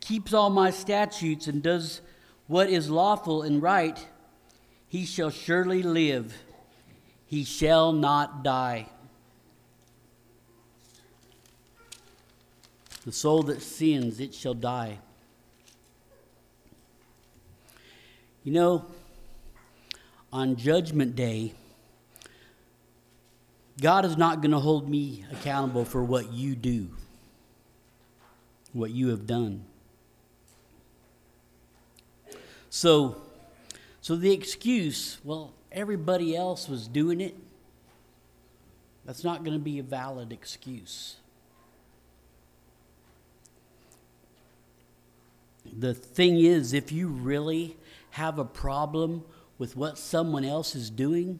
keeps 0.00 0.32
all 0.32 0.48
my 0.48 0.70
statutes, 0.70 1.46
and 1.46 1.62
does 1.62 2.00
what 2.48 2.68
is 2.68 2.90
lawful 2.90 3.42
and 3.42 3.62
right, 3.62 4.04
he 4.88 5.06
shall 5.06 5.30
surely 5.30 5.82
live 5.82 6.34
he 7.28 7.44
shall 7.44 7.92
not 7.92 8.42
die. 8.42 8.86
The 13.04 13.12
soul 13.12 13.42
that 13.44 13.60
sins, 13.60 14.18
it 14.18 14.34
shall 14.34 14.54
die. 14.54 14.98
You 18.44 18.52
know, 18.52 18.86
on 20.32 20.56
Judgment 20.56 21.14
Day, 21.16 21.52
God 23.78 24.06
is 24.06 24.16
not 24.16 24.40
going 24.40 24.52
to 24.52 24.58
hold 24.58 24.88
me 24.88 25.26
accountable 25.30 25.84
for 25.84 26.02
what 26.02 26.32
you 26.32 26.56
do, 26.56 26.88
what 28.72 28.90
you 28.90 29.08
have 29.08 29.26
done. 29.26 29.66
So, 32.70 33.16
so 34.00 34.16
the 34.16 34.32
excuse, 34.32 35.18
well, 35.24 35.54
everybody 35.72 36.36
else 36.36 36.68
was 36.68 36.86
doing 36.86 37.20
it, 37.20 37.36
that's 39.04 39.24
not 39.24 39.42
going 39.42 39.56
to 39.56 39.62
be 39.62 39.78
a 39.78 39.82
valid 39.82 40.32
excuse. 40.32 41.16
The 45.64 45.94
thing 45.94 46.40
is, 46.40 46.72
if 46.72 46.92
you 46.92 47.08
really 47.08 47.76
have 48.10 48.38
a 48.38 48.44
problem 48.44 49.24
with 49.58 49.76
what 49.76 49.98
someone 49.98 50.44
else 50.44 50.74
is 50.74 50.90
doing, 50.90 51.38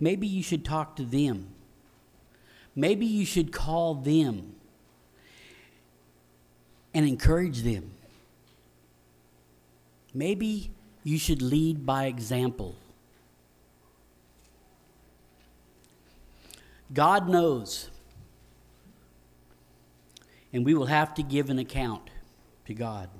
maybe 0.00 0.26
you 0.26 0.42
should 0.42 0.64
talk 0.64 0.96
to 0.96 1.04
them. 1.04 1.48
Maybe 2.74 3.06
you 3.06 3.24
should 3.24 3.52
call 3.52 3.94
them 3.94 4.54
and 6.94 7.06
encourage 7.06 7.62
them. 7.62 7.90
Maybe 10.14 10.70
you 11.04 11.18
should 11.18 11.42
lead 11.42 11.84
by 11.84 12.06
example. 12.06 12.74
God 16.92 17.28
knows, 17.28 17.90
and 20.52 20.64
we 20.64 20.74
will 20.74 20.86
have 20.86 21.14
to 21.14 21.22
give 21.22 21.50
an 21.50 21.58
account 21.58 22.10
to 22.66 22.74
God. 22.74 23.10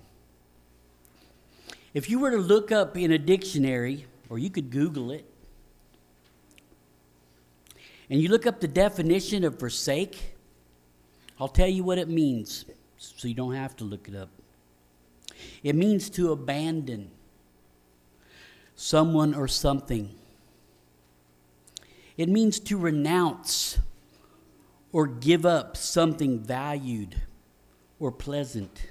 If 1.93 2.09
you 2.09 2.19
were 2.19 2.31
to 2.31 2.39
look 2.39 2.73
up 2.73 2.97
in 2.97 3.13
a 3.13 3.19
dictionary, 3.19 4.07
or 4.31 4.39
you 4.39 4.51
could 4.51 4.71
Google 4.71 5.11
it, 5.11 5.25
and 8.11 8.23
you 8.23 8.29
look 8.29 8.47
up 8.47 8.61
the 8.61 8.69
definition 8.69 9.45
of 9.45 9.59
forsake, 9.59 10.37
I'll 11.39 11.49
tell 11.49 11.69
you 11.69 11.85
what 11.85 11.99
it 11.99 12.09
means 12.09 12.65
so 12.97 13.29
you 13.29 13.35
don't 13.35 13.55
have 13.55 13.77
to 13.77 13.85
look 13.85 14.09
it 14.09 14.15
up. 14.15 14.31
It 15.63 15.75
means 15.75 16.11
to 16.11 16.33
abandon 16.33 17.11
someone 18.75 19.35
or 19.35 19.49
something. 19.49 20.15
It 22.17 22.29
means 22.29 22.59
to 22.61 22.77
renounce 22.79 23.79
or 24.93 25.07
give 25.07 25.45
up 25.45 25.77
something 25.77 26.41
valued 26.41 27.23
or 27.99 28.11
pleasant. 28.11 28.89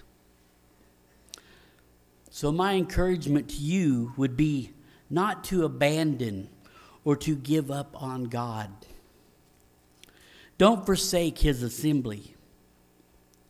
So, 2.30 2.52
my 2.52 2.74
encouragement 2.74 3.50
to 3.50 3.56
you 3.56 4.14
would 4.16 4.38
be 4.38 4.72
not 5.10 5.44
to 5.46 5.66
abandon 5.66 6.50
or 7.04 7.16
to 7.16 7.36
give 7.36 7.72
up 7.72 8.02
on 8.02 8.26
God. 8.26 8.70
Don't 10.58 10.86
forsake 10.86 11.40
His 11.40 11.64
assembly, 11.64 12.36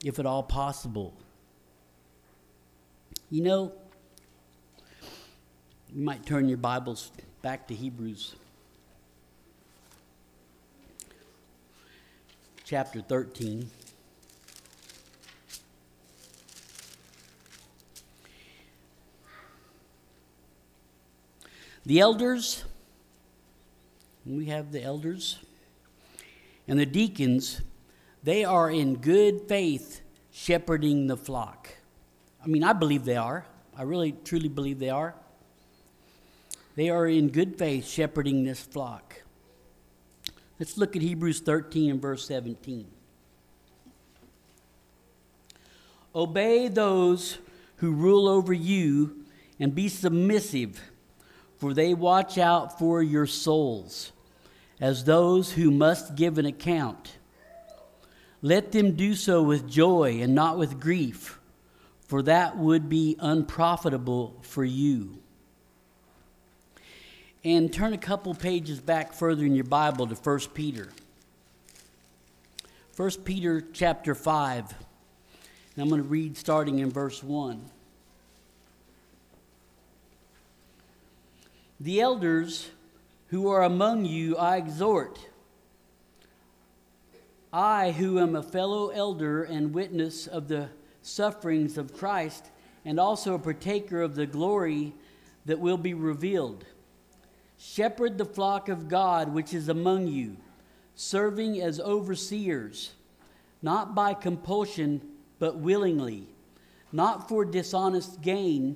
if 0.05 0.19
at 0.19 0.25
all 0.25 0.43
possible. 0.43 1.13
You 3.29 3.43
know, 3.43 3.73
you 5.93 6.01
might 6.01 6.25
turn 6.25 6.47
your 6.47 6.57
Bibles 6.57 7.11
back 7.41 7.67
to 7.67 7.75
Hebrews 7.75 8.37
chapter 12.63 13.01
13. 13.01 13.69
The 21.85 21.99
elders, 21.99 22.63
we 24.25 24.45
have 24.45 24.71
the 24.71 24.81
elders, 24.81 25.39
and 26.65 26.79
the 26.79 26.85
deacons, 26.85 27.61
they 28.23 28.45
are 28.45 28.71
in 28.71 28.95
good 28.95 29.49
faith 29.49 29.99
shepherding 30.31 31.07
the 31.07 31.17
flock. 31.17 31.76
I 32.43 32.47
mean, 32.47 32.63
I 32.63 32.73
believe 32.73 33.05
they 33.05 33.17
are. 33.17 33.45
I 33.75 33.83
really, 33.83 34.13
truly 34.23 34.49
believe 34.49 34.79
they 34.79 34.89
are. 34.89 35.15
They 36.75 36.89
are 36.89 37.07
in 37.07 37.29
good 37.29 37.57
faith 37.57 37.87
shepherding 37.87 38.43
this 38.43 38.61
flock. 38.61 39.21
Let's 40.59 40.77
look 40.77 40.95
at 40.95 41.01
Hebrews 41.01 41.41
13 41.41 41.91
and 41.91 42.01
verse 42.01 42.27
17. 42.27 42.87
Obey 46.15 46.67
those 46.67 47.37
who 47.77 47.91
rule 47.91 48.27
over 48.27 48.53
you 48.53 49.25
and 49.59 49.73
be 49.75 49.87
submissive 49.87 50.81
for 51.57 51.73
they 51.73 51.93
watch 51.93 52.37
out 52.37 52.77
for 52.77 53.01
your 53.01 53.25
souls 53.25 54.11
as 54.79 55.03
those 55.03 55.53
who 55.53 55.71
must 55.71 56.15
give 56.15 56.37
an 56.37 56.45
account. 56.45 57.17
Let 58.41 58.71
them 58.71 58.95
do 58.95 59.15
so 59.15 59.41
with 59.41 59.67
joy 59.67 60.19
and 60.21 60.35
not 60.35 60.57
with 60.57 60.79
grief, 60.79 61.36
for 62.07 62.21
that 62.23 62.57
would 62.57 62.89
be 62.89 63.17
unprofitable 63.19 64.37
for 64.41 64.63
you. 64.63 65.19
And 67.43 67.71
turn 67.71 67.93
a 67.93 67.97
couple 67.97 68.33
pages 68.33 68.79
back 68.79 69.13
further 69.13 69.45
in 69.45 69.55
your 69.55 69.65
Bible 69.65 70.07
to 70.07 70.15
1 70.15 70.39
Peter. 70.53 70.89
1 72.95 73.11
Peter 73.23 73.61
chapter 73.73 74.15
5. 74.15 74.73
And 75.75 75.83
I'm 75.83 75.89
going 75.89 76.01
to 76.01 76.07
read 76.07 76.35
starting 76.37 76.79
in 76.79 76.89
verse 76.89 77.21
1. 77.21 77.69
The 81.79 82.01
elders 82.01 82.71
who 83.27 83.49
are 83.49 83.63
among 83.63 84.05
you, 84.05 84.35
I 84.37 84.57
exhort. 84.57 85.19
I, 87.53 87.91
who 87.91 88.19
am 88.19 88.35
a 88.35 88.41
fellow 88.41 88.89
elder 88.89 89.43
and 89.43 89.73
witness 89.73 90.25
of 90.25 90.47
the 90.47 90.69
sufferings 91.07 91.77
of 91.77 91.95
Christ, 91.95 92.45
and 92.85 92.99
also 92.99 93.33
a 93.33 93.39
partaker 93.39 94.01
of 94.01 94.15
the 94.15 94.25
glory 94.25 94.93
that 95.45 95.59
will 95.59 95.77
be 95.77 95.93
revealed. 95.93 96.65
Shepherd 97.57 98.17
the 98.17 98.25
flock 98.25 98.69
of 98.69 98.87
God 98.87 99.33
which 99.33 99.53
is 99.53 99.69
among 99.69 100.07
you, 100.07 100.37
serving 100.95 101.61
as 101.61 101.79
overseers, 101.79 102.93
not 103.61 103.95
by 103.95 104.13
compulsion, 104.13 105.01
but 105.39 105.57
willingly, 105.57 106.27
not 106.91 107.27
for 107.27 107.45
dishonest 107.45 108.21
gain 108.21 108.75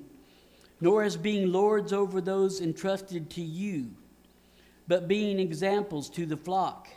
nor 0.82 1.04
as 1.04 1.16
being 1.16 1.52
lords 1.52 1.94
over 1.94 2.20
those 2.20 2.60
entrusted 2.60 3.30
to 3.30 3.42
you, 3.42 3.92
but 4.88 5.08
being 5.08 5.40
examples 5.40 6.10
to 6.10 6.26
the 6.26 6.36
flock. 6.36 6.90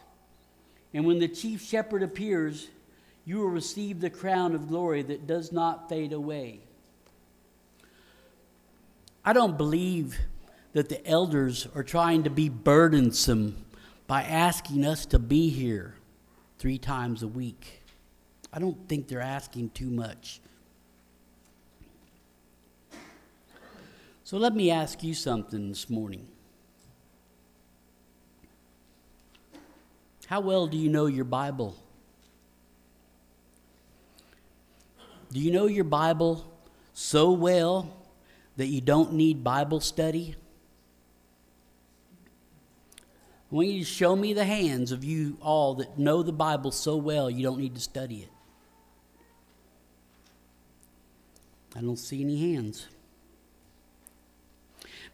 And 0.95 1.05
when 1.05 1.19
the 1.19 1.29
chief 1.29 1.63
shepherd 1.63 2.03
appears, 2.03 2.69
you 3.25 3.39
will 3.39 3.49
receive 3.49 4.01
the 4.01 4.11
crown 4.11 4.55
of 4.55 4.69
glory 4.69 5.03
that 5.03 5.27
does 5.27 5.51
not 5.51 5.89
fade 5.89 6.13
away. 6.13 6.61
I 9.25 9.33
don't 9.33 9.57
believe 9.57 10.19
that 10.75 10.89
the 10.89 11.07
elders 11.07 11.67
are 11.75 11.83
trying 11.83 12.25
to 12.25 12.31
be 12.31 12.49
burdensome 12.49 13.65
by 14.07 14.23
asking 14.23 14.85
us 14.85 15.07
to 15.07 15.19
be 15.19 15.49
here 15.49 15.95
three 16.59 16.79
times 16.79 17.23
a 17.23 17.29
week. 17.29 17.81
I 18.53 18.59
don't 18.59 18.89
think 18.89 19.09
they're 19.09 19.21
asking 19.21 19.71
too 19.71 19.89
much. 19.89 20.41
So 24.25 24.37
let 24.37 24.55
me 24.55 24.71
ask 24.71 25.03
you 25.03 25.15
something 25.15 25.69
this 25.69 25.89
morning. 25.89 26.27
How 30.27 30.41
well 30.41 30.67
do 30.67 30.77
you 30.77 30.89
know 30.89 31.07
your 31.07 31.25
Bible? 31.25 31.77
Do 35.35 35.41
you 35.41 35.51
know 35.51 35.67
your 35.67 35.83
Bible 35.83 36.49
so 36.93 37.33
well 37.33 38.07
that 38.57 38.67
you 38.67 38.81
don't 38.81 39.15
need 39.15 39.43
Bible 39.43 39.81
study? 39.81 40.37
I 43.51 43.55
want 43.57 43.67
you 43.67 43.81
to 43.81 43.85
show 43.85 44.15
me 44.15 44.33
the 44.33 44.45
hands 44.45 44.93
of 44.93 45.03
you 45.03 45.37
all 45.41 45.75
that 45.75 45.99
know 45.99 46.23
the 46.23 46.33
Bible 46.33 46.71
so 46.71 46.97
well 46.97 47.29
you 47.29 47.43
don't 47.43 47.59
need 47.59 47.75
to 47.75 47.81
study 47.81 48.21
it. 48.21 48.29
I 51.75 51.81
don't 51.81 51.99
see 51.99 52.23
any 52.23 52.53
hands. 52.53 52.87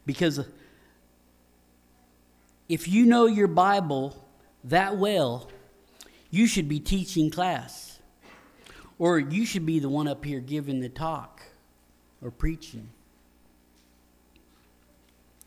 Because 0.05 0.47
if 2.69 2.87
you 2.87 3.07
know 3.07 3.25
your 3.25 3.49
Bible 3.49 4.23
that 4.65 4.99
well, 4.99 5.49
you 6.31 6.47
should 6.47 6.69
be 6.69 6.79
teaching 6.79 7.31
class. 7.31 7.90
Or 9.01 9.19
you 9.19 9.47
should 9.47 9.65
be 9.65 9.79
the 9.79 9.89
one 9.89 10.07
up 10.07 10.27
here 10.27 10.41
giving 10.41 10.81
the 10.81 10.91
talk 10.91 11.41
or 12.21 12.31
preaching. 12.31 12.91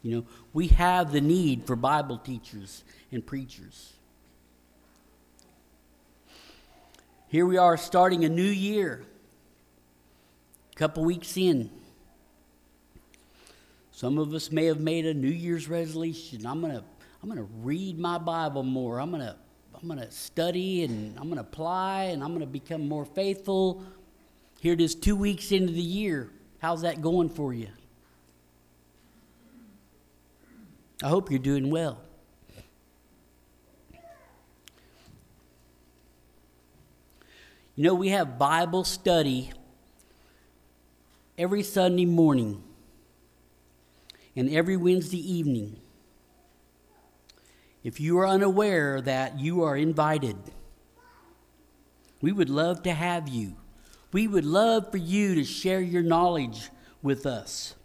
You 0.01 0.15
know, 0.17 0.25
we 0.53 0.69
have 0.69 1.11
the 1.11 1.21
need 1.21 1.67
for 1.67 1.75
Bible 1.75 2.17
teachers 2.17 2.83
and 3.11 3.23
preachers. 3.23 3.93
Here 7.27 7.45
we 7.45 7.57
are 7.57 7.77
starting 7.77 8.25
a 8.25 8.29
new 8.29 8.41
year, 8.41 9.03
a 10.71 10.75
couple 10.75 11.05
weeks 11.05 11.37
in. 11.37 11.69
Some 13.91 14.17
of 14.17 14.33
us 14.33 14.51
may 14.51 14.65
have 14.65 14.79
made 14.79 15.05
a 15.05 15.13
New 15.13 15.27
Year's 15.29 15.69
resolution. 15.69 16.47
I'm 16.47 16.59
going 16.59 16.73
to 16.73 16.83
I'm 17.21 17.29
going 17.29 17.37
to 17.37 17.53
read 17.61 17.99
my 17.99 18.17
Bible 18.17 18.63
more. 18.63 18.99
I'm 18.99 19.11
going 19.11 19.21
to 19.21 19.35
I'm 19.83 19.89
going 19.89 19.99
to 19.99 20.11
study 20.11 20.85
and 20.85 21.13
I'm 21.17 21.25
going 21.25 21.35
to 21.35 21.41
apply 21.41 22.03
and 22.03 22.23
I'm 22.23 22.29
going 22.29 22.39
to 22.39 22.45
become 22.45 22.87
more 22.87 23.03
faithful. 23.03 23.83
Here 24.61 24.71
it 24.71 24.79
is 24.79 24.95
2 24.95 25.13
weeks 25.13 25.51
into 25.51 25.73
the 25.73 25.81
year. 25.81 26.29
How's 26.59 26.83
that 26.83 27.01
going 27.01 27.27
for 27.27 27.53
you? 27.53 27.67
I 31.03 31.09
hope 31.09 31.29
you're 31.29 31.37
doing 31.37 31.69
well. 31.69 31.99
You 37.75 37.83
know, 37.83 37.93
we 37.93 38.07
have 38.09 38.39
Bible 38.39 38.85
study 38.85 39.51
every 41.37 41.63
Sunday 41.63 42.05
morning 42.05 42.63
and 44.33 44.49
every 44.49 44.77
Wednesday 44.77 45.19
evening. 45.29 45.75
If 47.83 47.99
you 47.99 48.17
are 48.19 48.27
unaware 48.27 49.01
that 49.01 49.39
you 49.39 49.63
are 49.63 49.75
invited, 49.75 50.37
we 52.21 52.31
would 52.31 52.49
love 52.49 52.83
to 52.83 52.93
have 52.93 53.27
you. 53.27 53.57
We 54.13 54.27
would 54.27 54.45
love 54.45 54.89
for 54.91 54.97
you 54.97 55.35
to 55.35 55.43
share 55.43 55.81
your 55.81 56.03
knowledge 56.03 56.69
with 57.01 57.25
us. 57.25 57.75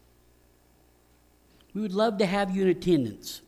We 1.74 1.80
would 1.80 1.94
love 1.94 2.18
to 2.18 2.26
have 2.26 2.54
you 2.54 2.62
in 2.62 2.68
attendance. 2.68 3.40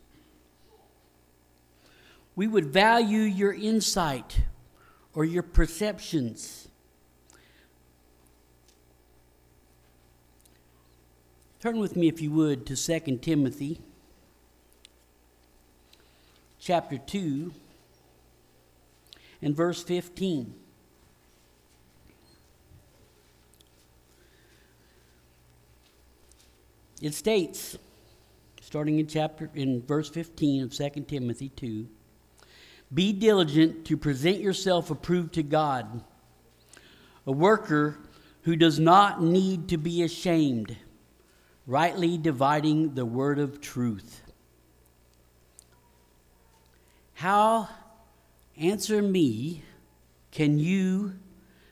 We 2.35 2.49
would 2.49 2.67
value 2.67 3.21
your 3.21 3.53
insight 3.53 4.43
or 5.15 5.25
your 5.25 5.43
perceptions. 5.43 6.69
Turn 11.61 11.79
with 11.79 11.95
me, 11.95 12.09
if 12.09 12.21
you 12.21 12.31
would, 12.33 12.67
to 12.67 12.77
2 12.77 13.19
Timothy 13.19 13.81
chapter 16.61 16.99
2 16.99 17.53
and 19.43 19.57
verse 19.57 19.83
15. 19.83 20.55
It 27.01 27.15
states, 27.15 27.79
starting 28.61 28.99
in 28.99 29.07
chapter 29.07 29.51
in 29.55 29.83
verse 29.83 30.11
15 30.11 30.65
of 30.65 30.73
2 30.75 31.05
Timothy 31.09 31.49
2, 31.49 31.89
be 32.93 33.13
diligent 33.15 33.87
to 33.87 33.97
present 33.97 34.41
yourself 34.41 34.91
approved 34.91 35.33
to 35.35 35.43
God, 35.43 36.05
a 37.27 37.33
worker 37.33 37.99
who 38.43 38.55
does 38.57 38.79
not 38.79 39.23
need 39.23 39.69
to 39.69 39.79
be 39.79 40.03
ashamed, 40.03 40.77
rightly 41.67 42.19
dividing 42.19 42.95
the 42.95 43.07
word 43.07 43.39
of 43.39 43.63
truth. 43.63 44.30
How, 47.21 47.69
answer 48.57 49.03
me, 49.03 49.63
can 50.31 50.59
you 50.59 51.17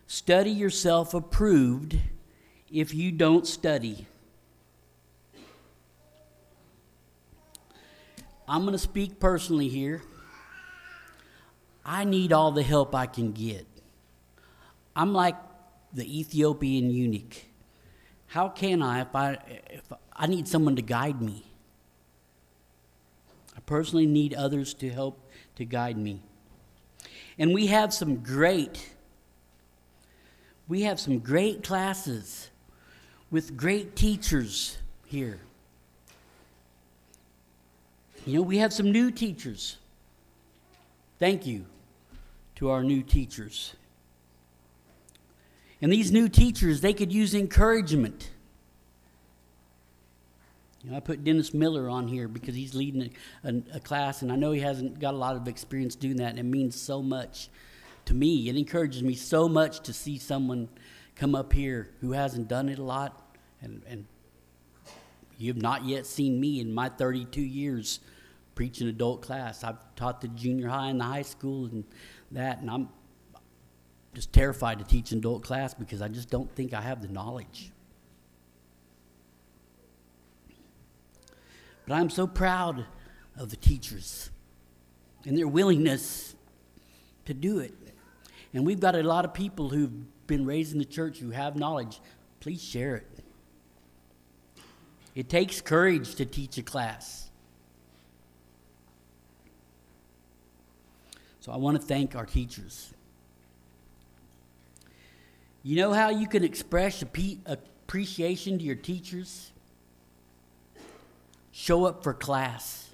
study 0.06 0.50
yourself 0.50 1.14
approved 1.14 1.96
if 2.70 2.92
you 2.92 3.10
don't 3.12 3.46
study? 3.46 4.06
I'm 8.46 8.60
going 8.60 8.72
to 8.72 8.78
speak 8.78 9.18
personally 9.18 9.70
here. 9.70 10.02
I 11.82 12.04
need 12.04 12.34
all 12.34 12.52
the 12.52 12.62
help 12.62 12.94
I 12.94 13.06
can 13.06 13.32
get. 13.32 13.66
I'm 14.94 15.14
like 15.14 15.36
the 15.94 16.04
Ethiopian 16.20 16.90
eunuch. 16.90 17.46
How 18.26 18.50
can 18.50 18.82
I 18.82 19.00
if 19.00 19.14
I 19.14 19.38
if 19.70 19.92
I 20.14 20.26
need 20.26 20.46
someone 20.46 20.76
to 20.76 20.82
guide 20.82 21.22
me? 21.22 21.46
I 23.56 23.60
personally 23.60 24.04
need 24.04 24.34
others 24.34 24.74
to 24.74 24.90
help 24.90 25.24
to 25.58 25.64
guide 25.64 25.98
me. 25.98 26.20
And 27.36 27.52
we 27.52 27.66
have 27.66 27.92
some 27.92 28.16
great 28.16 28.94
we 30.68 30.82
have 30.82 31.00
some 31.00 31.18
great 31.18 31.64
classes 31.64 32.50
with 33.30 33.56
great 33.56 33.96
teachers 33.96 34.76
here. 35.06 35.40
You 38.26 38.34
know, 38.34 38.42
we 38.42 38.58
have 38.58 38.74
some 38.74 38.92
new 38.92 39.10
teachers. 39.10 39.78
Thank 41.18 41.46
you 41.46 41.64
to 42.56 42.68
our 42.68 42.84
new 42.84 43.02
teachers. 43.02 43.74
And 45.80 45.90
these 45.90 46.12
new 46.12 46.28
teachers, 46.28 46.82
they 46.82 46.92
could 46.92 47.10
use 47.10 47.34
encouragement. 47.34 48.30
You 50.82 50.90
know, 50.90 50.96
I 50.96 51.00
put 51.00 51.24
Dennis 51.24 51.52
Miller 51.52 51.88
on 51.88 52.06
here 52.06 52.28
because 52.28 52.54
he's 52.54 52.74
leading 52.74 53.10
a, 53.44 53.48
a, 53.48 53.62
a, 53.74 53.80
class, 53.80 54.22
and 54.22 54.30
I 54.30 54.36
know 54.36 54.52
he 54.52 54.60
hasn't 54.60 55.00
got 55.00 55.14
a 55.14 55.16
lot 55.16 55.34
of 55.34 55.48
experience 55.48 55.96
doing 55.96 56.16
that, 56.18 56.30
and 56.30 56.38
it 56.38 56.44
means 56.44 56.80
so 56.80 57.02
much 57.02 57.48
to 58.04 58.14
me. 58.14 58.48
It 58.48 58.56
encourages 58.56 59.02
me 59.02 59.14
so 59.14 59.48
much 59.48 59.80
to 59.80 59.92
see 59.92 60.18
someone 60.18 60.68
come 61.16 61.34
up 61.34 61.52
here 61.52 61.90
who 62.00 62.12
hasn't 62.12 62.48
done 62.48 62.68
it 62.68 62.78
a 62.78 62.84
lot, 62.84 63.36
and, 63.60 63.82
and 63.88 64.06
you 65.36 65.52
have 65.52 65.60
not 65.60 65.84
yet 65.84 66.06
seen 66.06 66.40
me 66.40 66.60
in 66.60 66.72
my 66.72 66.88
32 66.88 67.40
years 67.40 67.98
preaching 68.54 68.88
adult 68.88 69.22
class. 69.22 69.64
I've 69.64 69.78
taught 69.96 70.20
the 70.20 70.28
junior 70.28 70.68
high 70.68 70.90
and 70.90 71.00
the 71.00 71.04
high 71.04 71.22
school 71.22 71.66
and 71.66 71.84
that, 72.32 72.60
and 72.60 72.70
I'm 72.70 72.88
just 74.14 74.32
terrified 74.32 74.78
to 74.78 74.84
teach 74.84 75.12
an 75.12 75.18
adult 75.18 75.42
class 75.42 75.74
because 75.74 76.02
I 76.02 76.08
just 76.08 76.30
don't 76.30 76.52
think 76.54 76.72
I 76.72 76.80
have 76.80 77.02
the 77.02 77.08
knowledge. 77.08 77.72
But 81.88 81.94
I'm 81.94 82.10
so 82.10 82.26
proud 82.26 82.84
of 83.38 83.48
the 83.48 83.56
teachers 83.56 84.30
and 85.24 85.38
their 85.38 85.48
willingness 85.48 86.36
to 87.24 87.32
do 87.32 87.60
it. 87.60 87.72
And 88.52 88.66
we've 88.66 88.78
got 88.78 88.94
a 88.94 89.02
lot 89.02 89.24
of 89.24 89.32
people 89.32 89.70
who've 89.70 90.26
been 90.26 90.44
raised 90.44 90.74
in 90.74 90.78
the 90.78 90.84
church 90.84 91.18
who 91.18 91.30
have 91.30 91.56
knowledge. 91.56 92.00
Please 92.40 92.62
share 92.62 92.96
it. 92.96 93.08
It 95.14 95.30
takes 95.30 95.62
courage 95.62 96.14
to 96.16 96.26
teach 96.26 96.58
a 96.58 96.62
class. 96.62 97.30
So 101.40 101.52
I 101.52 101.56
want 101.56 101.80
to 101.80 101.86
thank 101.86 102.14
our 102.14 102.26
teachers. 102.26 102.92
You 105.62 105.76
know 105.76 105.94
how 105.94 106.10
you 106.10 106.28
can 106.28 106.44
express 106.44 107.02
appreciation 107.02 108.58
to 108.58 108.64
your 108.64 108.76
teachers? 108.76 109.52
Show 111.58 111.86
up 111.86 112.04
for 112.04 112.14
class. 112.14 112.88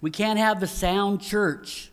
We 0.00 0.10
can't 0.10 0.40
have 0.40 0.60
a 0.60 0.66
sound 0.66 1.20
church 1.20 1.92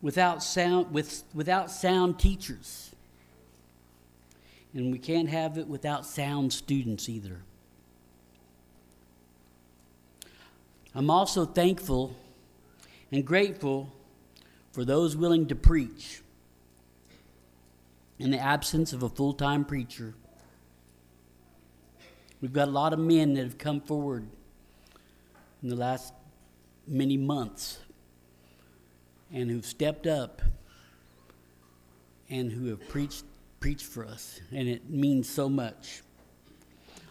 without 0.00 0.42
sound, 0.42 0.90
with, 0.90 1.22
without 1.34 1.70
sound 1.70 2.18
teachers. 2.18 2.94
And 4.72 4.90
we 4.90 4.98
can't 4.98 5.28
have 5.28 5.58
it 5.58 5.68
without 5.68 6.06
sound 6.06 6.54
students 6.54 7.10
either. 7.10 7.42
I'm 10.94 11.10
also 11.10 11.44
thankful 11.44 12.16
and 13.12 13.22
grateful 13.22 13.92
for 14.72 14.86
those 14.86 15.14
willing 15.14 15.46
to 15.48 15.54
preach 15.54 16.22
in 18.18 18.30
the 18.30 18.38
absence 18.38 18.94
of 18.94 19.02
a 19.02 19.10
full 19.10 19.34
time 19.34 19.66
preacher. 19.66 20.14
We've 22.40 22.52
got 22.52 22.68
a 22.68 22.70
lot 22.70 22.92
of 22.92 22.98
men 22.98 23.34
that 23.34 23.44
have 23.44 23.58
come 23.58 23.80
forward 23.80 24.26
in 25.62 25.68
the 25.68 25.76
last 25.76 26.12
many 26.86 27.16
months 27.16 27.78
and 29.32 29.50
who've 29.50 29.64
stepped 29.64 30.06
up 30.06 30.42
and 32.28 32.52
who 32.52 32.66
have 32.66 32.86
preached 32.88 33.24
preached 33.60 33.86
for 33.86 34.04
us 34.04 34.40
and 34.52 34.68
it 34.68 34.90
means 34.90 35.26
so 35.26 35.48
much. 35.48 36.02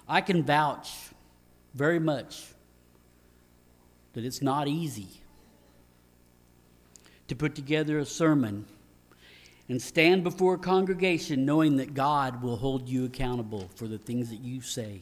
I 0.08 0.22
can 0.22 0.44
vouch 0.44 0.92
very 1.74 2.00
much 2.00 2.46
that 4.14 4.24
it's 4.24 4.42
not 4.42 4.68
easy 4.68 5.08
to 7.28 7.36
put 7.36 7.56
together 7.56 7.98
a 7.98 8.06
sermon 8.06 8.66
and 9.68 9.82
stand 9.82 10.24
before 10.24 10.54
a 10.54 10.60
congregation 10.60 11.46
knowing 11.46 11.78
that 11.78 11.96
God 11.96 12.44
will 12.44 12.58
hold 12.58 12.88
you 12.88 13.06
accountable 13.06 13.70
for 13.76 13.88
the 13.88 13.98
things 13.98 14.30
that 14.30 14.42
you 14.42 14.62
say. 14.62 15.02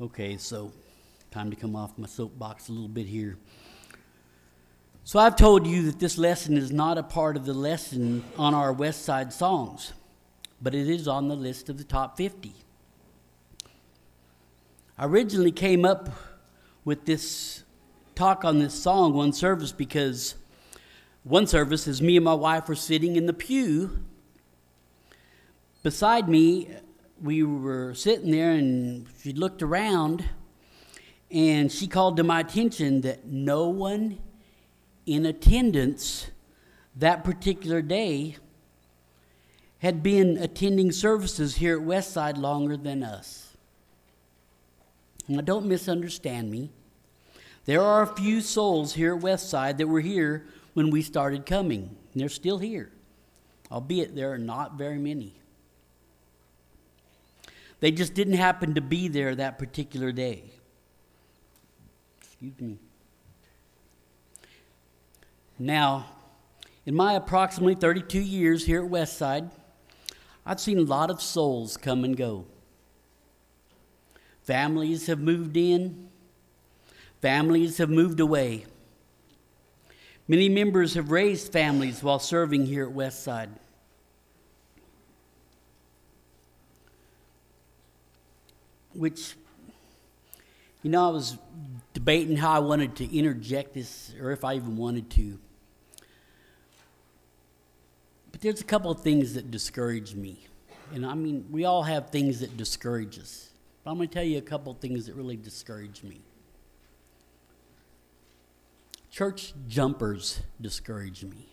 Okay, 0.00 0.36
so 0.36 0.72
time 1.30 1.50
to 1.50 1.56
come 1.56 1.76
off 1.76 1.96
my 1.96 2.06
soapbox 2.06 2.68
a 2.68 2.72
little 2.72 2.88
bit 2.88 3.06
here. 3.06 3.38
So 5.04 5.18
I've 5.18 5.36
told 5.36 5.66
you 5.66 5.82
that 5.82 5.98
this 5.98 6.18
lesson 6.18 6.56
is 6.56 6.72
not 6.72 6.98
a 6.98 7.02
part 7.02 7.36
of 7.36 7.44
the 7.44 7.52
lesson 7.52 8.24
on 8.36 8.54
our 8.54 8.72
West 8.72 9.04
Side 9.04 9.32
songs 9.32 9.92
but 10.64 10.74
it 10.74 10.88
is 10.88 11.06
on 11.06 11.28
the 11.28 11.36
list 11.36 11.68
of 11.68 11.76
the 11.76 11.84
top 11.84 12.16
50. 12.16 12.52
I 14.96 15.04
originally 15.04 15.52
came 15.52 15.84
up 15.84 16.08
with 16.86 17.04
this 17.04 17.64
talk 18.14 18.46
on 18.46 18.60
this 18.60 18.72
song 18.72 19.12
one 19.12 19.34
service 19.34 19.72
because 19.72 20.36
One 21.22 21.46
service, 21.46 21.86
is 21.88 22.02
me 22.02 22.16
and 22.16 22.24
my 22.24 22.34
wife 22.34 22.68
were 22.68 22.74
sitting 22.74 23.16
in 23.16 23.24
the 23.24 23.32
pew, 23.32 24.04
beside 25.82 26.28
me, 26.28 26.68
we 27.22 27.42
were 27.42 27.94
sitting 27.94 28.30
there 28.30 28.52
and 28.52 29.06
she 29.22 29.32
looked 29.32 29.62
around 29.62 30.24
and 31.30 31.70
she 31.70 31.86
called 31.86 32.16
to 32.16 32.22
my 32.22 32.40
attention 32.40 33.00
that 33.02 33.26
no 33.26 33.68
one 33.68 34.18
in 35.06 35.26
attendance 35.26 36.30
that 36.96 37.24
particular 37.24 37.82
day 37.82 38.36
had 39.78 40.02
been 40.02 40.38
attending 40.38 40.92
services 40.92 41.56
here 41.56 41.78
at 41.78 41.86
Westside 41.86 42.38
longer 42.38 42.76
than 42.76 43.02
us. 43.02 43.56
Now, 45.28 45.40
don't 45.40 45.66
misunderstand 45.66 46.50
me. 46.50 46.70
There 47.64 47.82
are 47.82 48.02
a 48.02 48.14
few 48.14 48.40
souls 48.40 48.94
here 48.94 49.16
at 49.16 49.22
Westside 49.22 49.78
that 49.78 49.86
were 49.86 50.00
here 50.00 50.46
when 50.74 50.90
we 50.90 51.02
started 51.02 51.46
coming. 51.46 51.96
And 52.12 52.20
they're 52.20 52.28
still 52.28 52.58
here, 52.58 52.92
albeit 53.70 54.14
there 54.14 54.32
are 54.32 54.38
not 54.38 54.74
very 54.78 54.98
many. 54.98 55.34
They 57.84 57.90
just 57.90 58.14
didn't 58.14 58.38
happen 58.38 58.76
to 58.76 58.80
be 58.80 59.08
there 59.08 59.34
that 59.34 59.58
particular 59.58 60.10
day. 60.10 60.44
Excuse 62.18 62.58
me. 62.58 62.78
Now, 65.58 66.06
in 66.86 66.94
my 66.94 67.12
approximately 67.12 67.74
32 67.74 68.20
years 68.20 68.64
here 68.64 68.82
at 68.82 68.90
Westside, 68.90 69.50
I've 70.46 70.60
seen 70.60 70.78
a 70.78 70.80
lot 70.80 71.10
of 71.10 71.20
souls 71.20 71.76
come 71.76 72.04
and 72.04 72.16
go. 72.16 72.46
Families 74.44 75.06
have 75.06 75.20
moved 75.20 75.58
in, 75.58 76.08
families 77.20 77.76
have 77.76 77.90
moved 77.90 78.18
away. 78.18 78.64
Many 80.26 80.48
members 80.48 80.94
have 80.94 81.10
raised 81.10 81.52
families 81.52 82.02
while 82.02 82.18
serving 82.18 82.64
here 82.64 82.88
at 82.88 82.94
Westside. 82.94 83.50
Which, 88.94 89.34
you 90.82 90.90
know, 90.90 91.08
I 91.08 91.10
was 91.10 91.36
debating 91.92 92.36
how 92.36 92.52
I 92.52 92.58
wanted 92.60 92.96
to 92.96 93.16
interject 93.16 93.74
this, 93.74 94.14
or 94.20 94.30
if 94.32 94.44
I 94.44 94.54
even 94.54 94.76
wanted 94.76 95.10
to. 95.10 95.38
But 98.32 98.40
there's 98.40 98.60
a 98.60 98.64
couple 98.64 98.90
of 98.90 99.00
things 99.00 99.34
that 99.34 99.50
discourage 99.50 100.14
me. 100.14 100.46
And 100.92 101.06
I 101.06 101.14
mean, 101.14 101.46
we 101.50 101.64
all 101.64 101.82
have 101.82 102.10
things 102.10 102.40
that 102.40 102.56
discourage 102.56 103.18
us. 103.18 103.50
But 103.82 103.90
I'm 103.92 103.96
going 103.96 104.08
to 104.08 104.14
tell 104.14 104.24
you 104.24 104.38
a 104.38 104.42
couple 104.42 104.72
of 104.72 104.78
things 104.78 105.06
that 105.06 105.14
really 105.14 105.36
discourage 105.36 106.02
me. 106.02 106.20
Church 109.10 109.54
jumpers 109.68 110.40
discourage 110.60 111.24
me. 111.24 111.48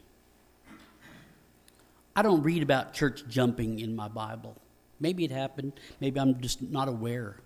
I 2.16 2.24
don't 2.24 2.42
read 2.42 2.64
about 2.64 2.94
church 2.94 3.24
jumping 3.30 3.80
in 3.80 3.96
my 3.96 4.08
Bible. 4.08 4.58
Maybe 5.02 5.26
it 5.26 5.32
happened, 5.32 5.74
maybe 6.00 6.20
I'm 6.20 6.40
just 6.40 6.62
not 6.62 6.88
aware. 6.88 7.38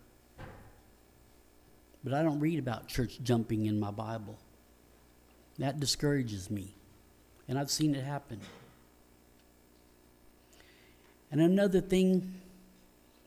But 2.03 2.13
I 2.13 2.21
don't 2.21 2.39
read 2.39 2.59
about 2.59 2.87
church 2.87 3.17
jumping 3.23 3.65
in 3.65 3.79
my 3.79 3.89
Bible. 3.89 4.37
That 5.57 5.79
discourages 5.79 6.51
me. 6.51 6.75
And 7.47 7.57
I've 7.57 7.71
seen 7.71 7.95
it 7.95 8.03
happen. 8.03 8.39
And 11.31 11.41
another 11.41 11.81
thing 11.81 12.41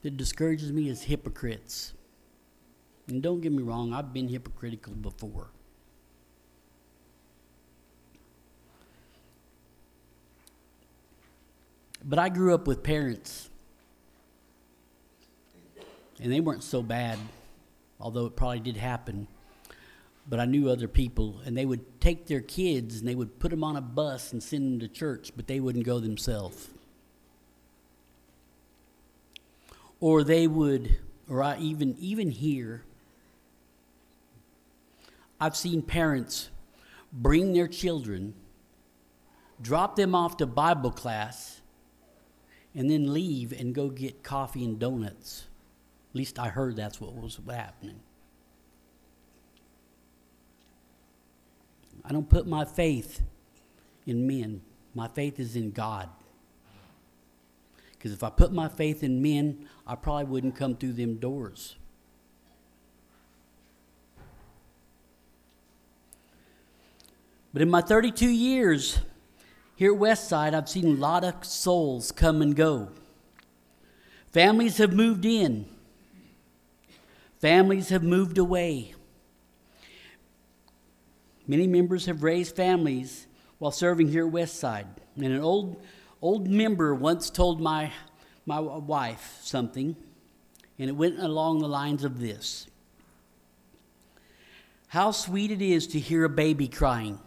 that 0.02 0.16
discourages 0.16 0.72
me 0.72 0.88
is 0.88 1.02
hypocrites. 1.02 1.94
And 3.08 3.22
don't 3.22 3.40
get 3.40 3.50
me 3.52 3.62
wrong, 3.62 3.94
I've 3.94 4.12
been 4.12 4.28
hypocritical 4.28 4.92
before. 4.92 5.48
But 12.04 12.18
I 12.18 12.28
grew 12.28 12.54
up 12.54 12.66
with 12.66 12.82
parents, 12.82 13.48
and 16.20 16.32
they 16.32 16.40
weren't 16.40 16.64
so 16.64 16.82
bad, 16.82 17.18
although 18.00 18.26
it 18.26 18.36
probably 18.36 18.60
did 18.60 18.76
happen. 18.76 19.28
But 20.28 20.40
I 20.40 20.44
knew 20.44 20.68
other 20.68 20.88
people, 20.88 21.40
and 21.44 21.56
they 21.56 21.64
would 21.64 22.00
take 22.00 22.26
their 22.26 22.40
kids 22.40 22.98
and 22.98 23.08
they 23.08 23.14
would 23.14 23.38
put 23.38 23.50
them 23.50 23.64
on 23.64 23.76
a 23.76 23.80
bus 23.80 24.32
and 24.32 24.42
send 24.42 24.72
them 24.72 24.80
to 24.80 24.88
church, 24.88 25.32
but 25.34 25.46
they 25.46 25.60
wouldn't 25.60 25.86
go 25.86 26.00
themselves. 26.00 26.68
Or 30.00 30.22
they 30.22 30.46
would, 30.46 30.98
or 31.28 31.42
I 31.42 31.58
even 31.58 31.96
even 31.98 32.30
here, 32.30 32.84
I've 35.40 35.56
seen 35.56 35.82
parents 35.82 36.50
bring 37.12 37.52
their 37.52 37.68
children, 37.68 38.34
drop 39.60 39.96
them 39.96 40.14
off 40.14 40.36
to 40.38 40.46
Bible 40.46 40.90
class, 40.90 41.60
and 42.74 42.90
then 42.90 43.12
leave 43.12 43.52
and 43.52 43.74
go 43.74 43.88
get 43.88 44.22
coffee 44.22 44.64
and 44.64 44.78
donuts. 44.78 45.46
At 46.10 46.16
least 46.16 46.38
I 46.38 46.48
heard 46.48 46.76
that's 46.76 47.00
what 47.00 47.14
was 47.14 47.38
happening. 47.48 48.00
I 52.04 52.12
don't 52.12 52.28
put 52.28 52.46
my 52.46 52.64
faith 52.64 53.22
in 54.06 54.26
men. 54.26 54.62
My 54.94 55.08
faith 55.08 55.38
is 55.38 55.56
in 55.56 55.72
God. 55.72 56.08
Because 57.92 58.12
if 58.12 58.22
I 58.22 58.30
put 58.30 58.52
my 58.52 58.68
faith 58.68 59.02
in 59.02 59.20
men, 59.20 59.68
I 59.86 59.94
probably 59.96 60.24
wouldn't 60.24 60.56
come 60.56 60.76
through 60.76 60.92
them 60.92 61.16
doors. 61.16 61.76
But 67.52 67.62
in 67.62 67.70
my 67.70 67.80
32 67.80 68.28
years 68.28 69.00
here 69.74 69.92
at 69.92 70.00
Westside, 70.00 70.54
I've 70.54 70.68
seen 70.68 70.86
a 70.86 71.00
lot 71.00 71.24
of 71.24 71.44
souls 71.44 72.12
come 72.12 72.40
and 72.40 72.54
go. 72.54 72.88
Families 74.32 74.78
have 74.78 74.92
moved 74.92 75.24
in, 75.24 75.66
families 77.40 77.88
have 77.88 78.02
moved 78.02 78.38
away. 78.38 78.94
Many 81.46 81.66
members 81.66 82.06
have 82.06 82.22
raised 82.22 82.54
families 82.54 83.26
while 83.58 83.70
serving 83.70 84.08
here 84.08 84.26
at 84.26 84.32
Westside. 84.32 84.86
And 85.16 85.26
an 85.26 85.40
old, 85.40 85.82
old 86.20 86.48
member 86.48 86.94
once 86.94 87.30
told 87.30 87.60
my, 87.60 87.90
my 88.46 88.60
wife 88.60 89.38
something, 89.42 89.96
and 90.78 90.88
it 90.88 90.92
went 90.92 91.18
along 91.18 91.58
the 91.58 91.68
lines 91.68 92.04
of 92.04 92.20
this 92.20 92.66
How 94.88 95.10
sweet 95.10 95.50
it 95.50 95.62
is 95.62 95.86
to 95.88 95.98
hear 95.98 96.24
a 96.24 96.28
baby 96.28 96.68
crying. 96.68 97.18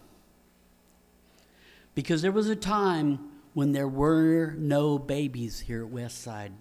Because 1.93 2.21
there 2.21 2.31
was 2.31 2.47
a 2.47 2.55
time 2.55 3.19
when 3.53 3.73
there 3.73 3.87
were 3.87 4.55
no 4.57 4.97
babies 4.97 5.59
here 5.59 5.83
at 5.85 5.91
Westside. 5.91 6.53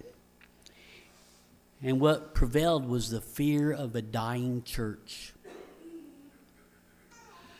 And 1.82 2.00
what 2.00 2.34
prevailed 2.34 2.86
was 2.86 3.10
the 3.10 3.20
fear 3.20 3.72
of 3.72 3.94
a 3.96 4.02
dying 4.02 4.62
church. 4.62 5.32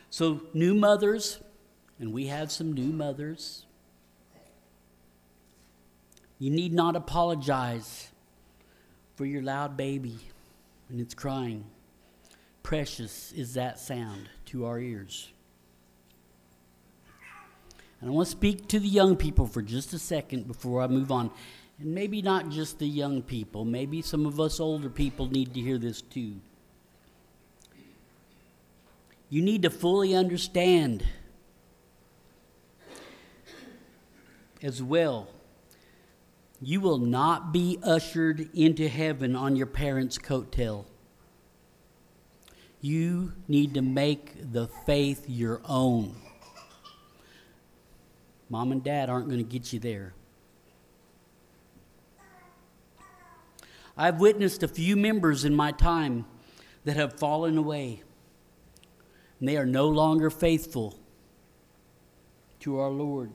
So, 0.09 0.41
new 0.53 0.75
mothers, 0.75 1.39
and 1.99 2.13
we 2.13 2.27
have 2.27 2.51
some 2.51 2.73
new 2.73 2.91
mothers, 2.91 3.65
you 6.37 6.49
need 6.49 6.73
not 6.73 6.95
apologize 6.95 8.09
for 9.15 9.25
your 9.25 9.41
loud 9.41 9.77
baby 9.77 10.17
when 10.89 10.99
it's 10.99 11.13
crying. 11.13 11.65
Precious 12.63 13.31
is 13.31 13.53
that 13.53 13.79
sound 13.79 14.29
to 14.47 14.65
our 14.65 14.79
ears. 14.79 15.29
And 18.01 18.09
I 18.09 18.13
want 18.13 18.27
to 18.27 18.31
speak 18.31 18.67
to 18.69 18.79
the 18.79 18.87
young 18.87 19.15
people 19.15 19.45
for 19.45 19.61
just 19.61 19.93
a 19.93 19.99
second 19.99 20.47
before 20.47 20.81
I 20.81 20.87
move 20.87 21.11
on. 21.11 21.29
And 21.81 21.95
maybe 21.95 22.21
not 22.21 22.49
just 22.49 22.77
the 22.77 22.87
young 22.87 23.23
people, 23.23 23.65
maybe 23.65 24.03
some 24.03 24.27
of 24.27 24.39
us 24.39 24.59
older 24.59 24.89
people 24.89 25.25
need 25.27 25.55
to 25.55 25.59
hear 25.59 25.79
this 25.79 26.01
too. 26.01 26.35
You 29.29 29.41
need 29.41 29.63
to 29.63 29.71
fully 29.71 30.13
understand 30.13 31.03
as 34.61 34.83
well. 34.83 35.29
You 36.61 36.81
will 36.81 36.99
not 36.99 37.51
be 37.51 37.79
ushered 37.81 38.49
into 38.53 38.87
heaven 38.87 39.35
on 39.35 39.55
your 39.55 39.65
parents' 39.65 40.19
coattail. 40.19 40.85
You 42.79 43.33
need 43.47 43.73
to 43.73 43.81
make 43.81 44.51
the 44.51 44.67
faith 44.85 45.25
your 45.27 45.61
own. 45.65 46.15
Mom 48.49 48.71
and 48.71 48.83
dad 48.83 49.09
aren't 49.09 49.29
going 49.29 49.43
to 49.43 49.43
get 49.43 49.73
you 49.73 49.79
there. 49.79 50.13
I've 53.97 54.19
witnessed 54.19 54.63
a 54.63 54.67
few 54.67 54.95
members 54.95 55.45
in 55.45 55.55
my 55.55 55.71
time 55.71 56.25
that 56.85 56.95
have 56.95 57.19
fallen 57.19 57.57
away, 57.57 58.03
and 59.39 59.47
they 59.47 59.57
are 59.57 59.65
no 59.65 59.87
longer 59.87 60.29
faithful 60.29 60.99
to 62.61 62.79
our 62.79 62.89
Lord. 62.89 63.31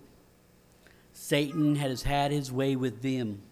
Satan 1.12 1.77
has 1.77 2.03
had 2.03 2.31
his 2.31 2.53
way 2.53 2.77
with 2.77 3.03
them. 3.03 3.42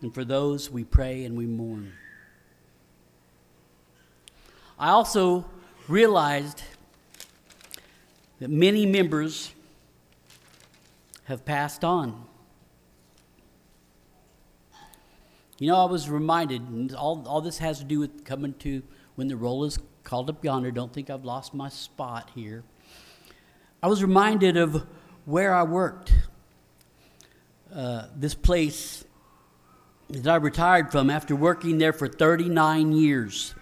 And 0.00 0.12
for 0.12 0.24
those, 0.24 0.70
we 0.70 0.84
pray 0.84 1.24
and 1.24 1.36
we 1.36 1.46
mourn. 1.46 1.92
I 4.78 4.90
also 4.90 5.44
realized 5.86 6.62
that 8.40 8.50
many 8.50 8.84
members 8.86 9.52
have 11.24 11.44
passed 11.44 11.84
on. 11.84 12.26
You 15.62 15.68
know, 15.68 15.76
I 15.76 15.84
was 15.84 16.10
reminded, 16.10 16.60
and 16.62 16.92
all, 16.92 17.22
all 17.24 17.40
this 17.40 17.58
has 17.58 17.78
to 17.78 17.84
do 17.84 18.00
with 18.00 18.24
coming 18.24 18.52
to 18.54 18.82
when 19.14 19.28
the 19.28 19.36
roll 19.36 19.62
is 19.62 19.78
called 20.02 20.28
up 20.28 20.44
yonder. 20.44 20.72
Don't 20.72 20.92
think 20.92 21.08
I've 21.08 21.24
lost 21.24 21.54
my 21.54 21.68
spot 21.68 22.32
here. 22.34 22.64
I 23.80 23.86
was 23.86 24.02
reminded 24.02 24.56
of 24.56 24.84
where 25.24 25.54
I 25.54 25.62
worked. 25.62 26.14
Uh, 27.72 28.06
this 28.16 28.34
place 28.34 29.04
that 30.10 30.26
I 30.26 30.34
retired 30.34 30.90
from 30.90 31.08
after 31.08 31.36
working 31.36 31.78
there 31.78 31.92
for 31.92 32.08
39 32.08 32.90
years. 32.90 33.54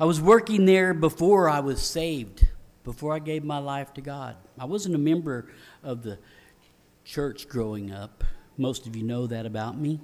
I 0.00 0.06
was 0.06 0.22
working 0.22 0.64
there 0.64 0.94
before 0.94 1.50
I 1.50 1.60
was 1.60 1.82
saved, 1.82 2.48
before 2.82 3.12
I 3.12 3.18
gave 3.18 3.44
my 3.44 3.58
life 3.58 3.92
to 3.92 4.00
God. 4.00 4.36
I 4.58 4.64
wasn't 4.64 4.94
a 4.94 4.98
member 4.98 5.52
of 5.82 6.02
the 6.02 6.18
church 7.04 7.46
growing 7.46 7.92
up. 7.92 8.24
Most 8.56 8.86
of 8.86 8.96
you 8.96 9.02
know 9.02 9.26
that 9.26 9.44
about 9.44 9.76
me. 9.76 10.00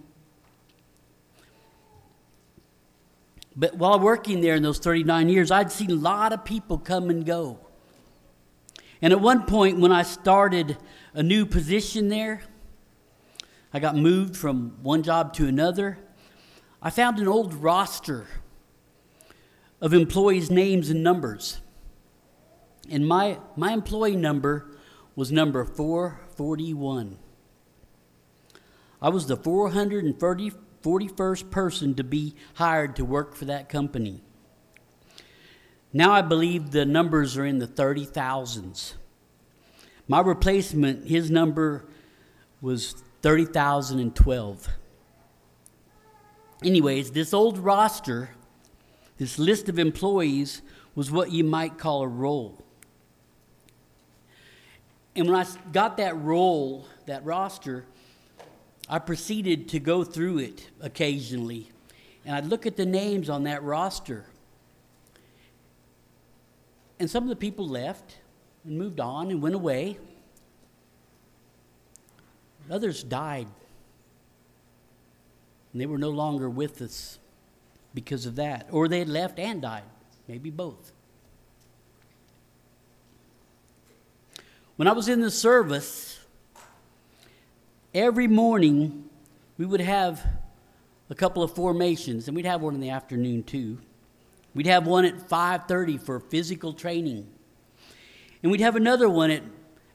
But 3.58 3.74
while 3.74 3.98
working 3.98 4.40
there 4.40 4.54
in 4.54 4.62
those 4.62 4.78
39 4.78 5.28
years, 5.28 5.50
I'd 5.50 5.72
seen 5.72 5.90
a 5.90 5.96
lot 5.96 6.32
of 6.32 6.44
people 6.44 6.78
come 6.78 7.10
and 7.10 7.26
go. 7.26 7.58
And 9.02 9.12
at 9.12 9.20
one 9.20 9.46
point, 9.46 9.80
when 9.80 9.90
I 9.90 10.04
started 10.04 10.76
a 11.12 11.24
new 11.24 11.44
position 11.44 12.08
there, 12.08 12.42
I 13.74 13.80
got 13.80 13.96
moved 13.96 14.36
from 14.36 14.76
one 14.80 15.02
job 15.02 15.34
to 15.34 15.48
another. 15.48 15.98
I 16.80 16.90
found 16.90 17.18
an 17.18 17.26
old 17.26 17.52
roster 17.52 18.28
of 19.80 19.92
employees' 19.92 20.52
names 20.52 20.88
and 20.88 21.02
numbers. 21.02 21.60
And 22.88 23.08
my, 23.08 23.40
my 23.56 23.72
employee 23.72 24.14
number 24.14 24.70
was 25.16 25.32
number 25.32 25.64
441. 25.64 27.18
I 29.02 29.08
was 29.08 29.26
the 29.26 29.36
441st 29.36 30.54
person 30.82 31.94
to 31.94 32.04
be 32.04 32.34
hired 32.54 32.96
to 32.96 33.04
work 33.04 33.34
for 33.34 33.44
that 33.46 33.68
company. 33.68 34.22
Now 35.92 36.12
I 36.12 36.22
believe 36.22 36.70
the 36.70 36.84
numbers 36.84 37.36
are 37.36 37.46
in 37.46 37.58
the 37.58 37.66
30,000s. 37.66 38.94
My 40.06 40.20
replacement, 40.20 41.06
his 41.06 41.30
number 41.30 41.84
was 42.60 42.94
30,012. 43.22 44.68
Anyways, 46.64 47.12
this 47.12 47.32
old 47.32 47.58
roster, 47.58 48.30
this 49.16 49.38
list 49.38 49.68
of 49.68 49.78
employees, 49.78 50.62
was 50.94 51.10
what 51.10 51.30
you 51.30 51.44
might 51.44 51.78
call 51.78 52.02
a 52.02 52.08
roll. 52.08 52.64
And 55.14 55.28
when 55.28 55.36
I 55.36 55.46
got 55.72 55.96
that 55.98 56.16
roll, 56.16 56.86
that 57.06 57.24
roster, 57.24 57.84
I 58.88 58.98
proceeded 58.98 59.68
to 59.70 59.80
go 59.80 60.02
through 60.02 60.38
it 60.38 60.68
occasionally. 60.80 61.68
And 62.24 62.34
I'd 62.34 62.46
look 62.46 62.66
at 62.66 62.76
the 62.76 62.86
names 62.86 63.28
on 63.28 63.44
that 63.44 63.62
roster. 63.62 64.24
And 66.98 67.10
some 67.10 67.22
of 67.22 67.28
the 67.28 67.36
people 67.36 67.68
left 67.68 68.16
and 68.64 68.78
moved 68.78 69.00
on 69.00 69.30
and 69.30 69.42
went 69.42 69.54
away. 69.54 69.98
Others 72.70 73.02
died. 73.02 73.46
And 75.72 75.80
they 75.80 75.86
were 75.86 75.98
no 75.98 76.10
longer 76.10 76.48
with 76.48 76.82
us 76.82 77.18
because 77.94 78.26
of 78.26 78.36
that. 78.36 78.68
Or 78.70 78.88
they 78.88 78.98
had 78.98 79.08
left 79.08 79.38
and 79.38 79.62
died. 79.62 79.84
Maybe 80.26 80.50
both. 80.50 80.92
When 84.76 84.88
I 84.88 84.92
was 84.92 85.08
in 85.08 85.20
the 85.20 85.30
service, 85.30 86.20
every 87.94 88.26
morning 88.26 89.08
we 89.56 89.66
would 89.66 89.80
have 89.80 90.24
a 91.10 91.14
couple 91.14 91.42
of 91.42 91.54
formations, 91.54 92.28
and 92.28 92.36
we'd 92.36 92.46
have 92.46 92.60
one 92.60 92.74
in 92.74 92.80
the 92.80 92.90
afternoon 92.90 93.42
too. 93.42 93.78
We'd 94.54 94.66
have 94.66 94.86
one 94.86 95.04
at 95.04 95.28
5:30 95.28 95.98
for 95.98 96.20
physical 96.20 96.72
training, 96.72 97.28
and 98.42 98.52
we'd 98.52 98.60
have 98.60 98.76
another 98.76 99.08
one 99.08 99.30
at 99.30 99.42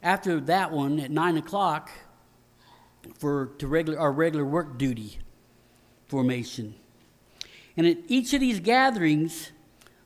after 0.02 0.40
that 0.42 0.72
one 0.72 1.00
at 1.00 1.12
nine 1.12 1.38
o'clock 1.38 1.92
for 3.16 3.48
to 3.58 3.68
regular 3.68 4.00
our 4.00 4.12
regular 4.12 4.46
work 4.46 4.78
duty 4.78 5.20
formation. 6.08 6.76
And 7.76 7.88
at 7.88 7.98
each 8.08 8.34
of 8.34 8.40
these 8.40 8.60
gatherings, 8.60 9.52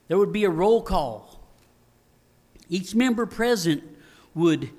there 0.08 0.18
would 0.18 0.32
be 0.32 0.46
a 0.46 0.50
roll 0.50 0.82
call. 0.82 1.44
Each 2.70 2.96
member 2.96 3.26
present 3.26 3.84
would 4.34 4.72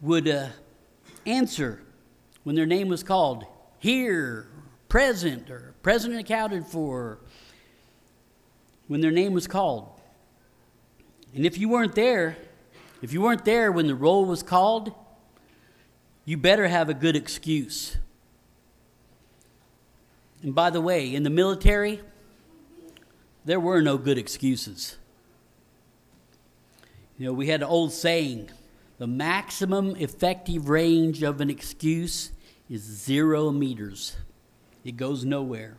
would 0.00 0.28
uh, 0.28 0.48
answer 1.26 1.82
when 2.44 2.56
their 2.56 2.66
name 2.66 2.88
was 2.88 3.02
called. 3.02 3.44
Here, 3.78 4.46
present, 4.88 5.50
or 5.50 5.74
present 5.82 6.14
accounted 6.14 6.66
for. 6.66 7.18
When 8.88 9.00
their 9.00 9.10
name 9.10 9.32
was 9.32 9.46
called. 9.46 9.88
And 11.34 11.46
if 11.46 11.58
you 11.58 11.68
weren't 11.68 11.94
there, 11.94 12.36
if 13.02 13.12
you 13.12 13.20
weren't 13.20 13.44
there 13.44 13.70
when 13.70 13.86
the 13.86 13.94
roll 13.94 14.24
was 14.24 14.42
called, 14.42 14.92
you 16.24 16.36
better 16.36 16.66
have 16.66 16.88
a 16.88 16.94
good 16.94 17.16
excuse. 17.16 17.96
And 20.42 20.54
by 20.54 20.70
the 20.70 20.80
way, 20.80 21.14
in 21.14 21.22
the 21.22 21.30
military, 21.30 22.00
there 23.44 23.60
were 23.60 23.80
no 23.80 23.96
good 23.96 24.18
excuses. 24.18 24.96
You 27.18 27.26
know, 27.26 27.32
we 27.32 27.48
had 27.48 27.62
an 27.62 27.68
old 27.68 27.92
saying 27.92 28.50
the 29.00 29.06
maximum 29.06 29.96
effective 29.96 30.68
range 30.68 31.22
of 31.22 31.40
an 31.40 31.48
excuse 31.48 32.32
is 32.68 32.82
zero 32.82 33.50
meters, 33.50 34.14
it 34.84 34.98
goes 34.98 35.24
nowhere. 35.24 35.78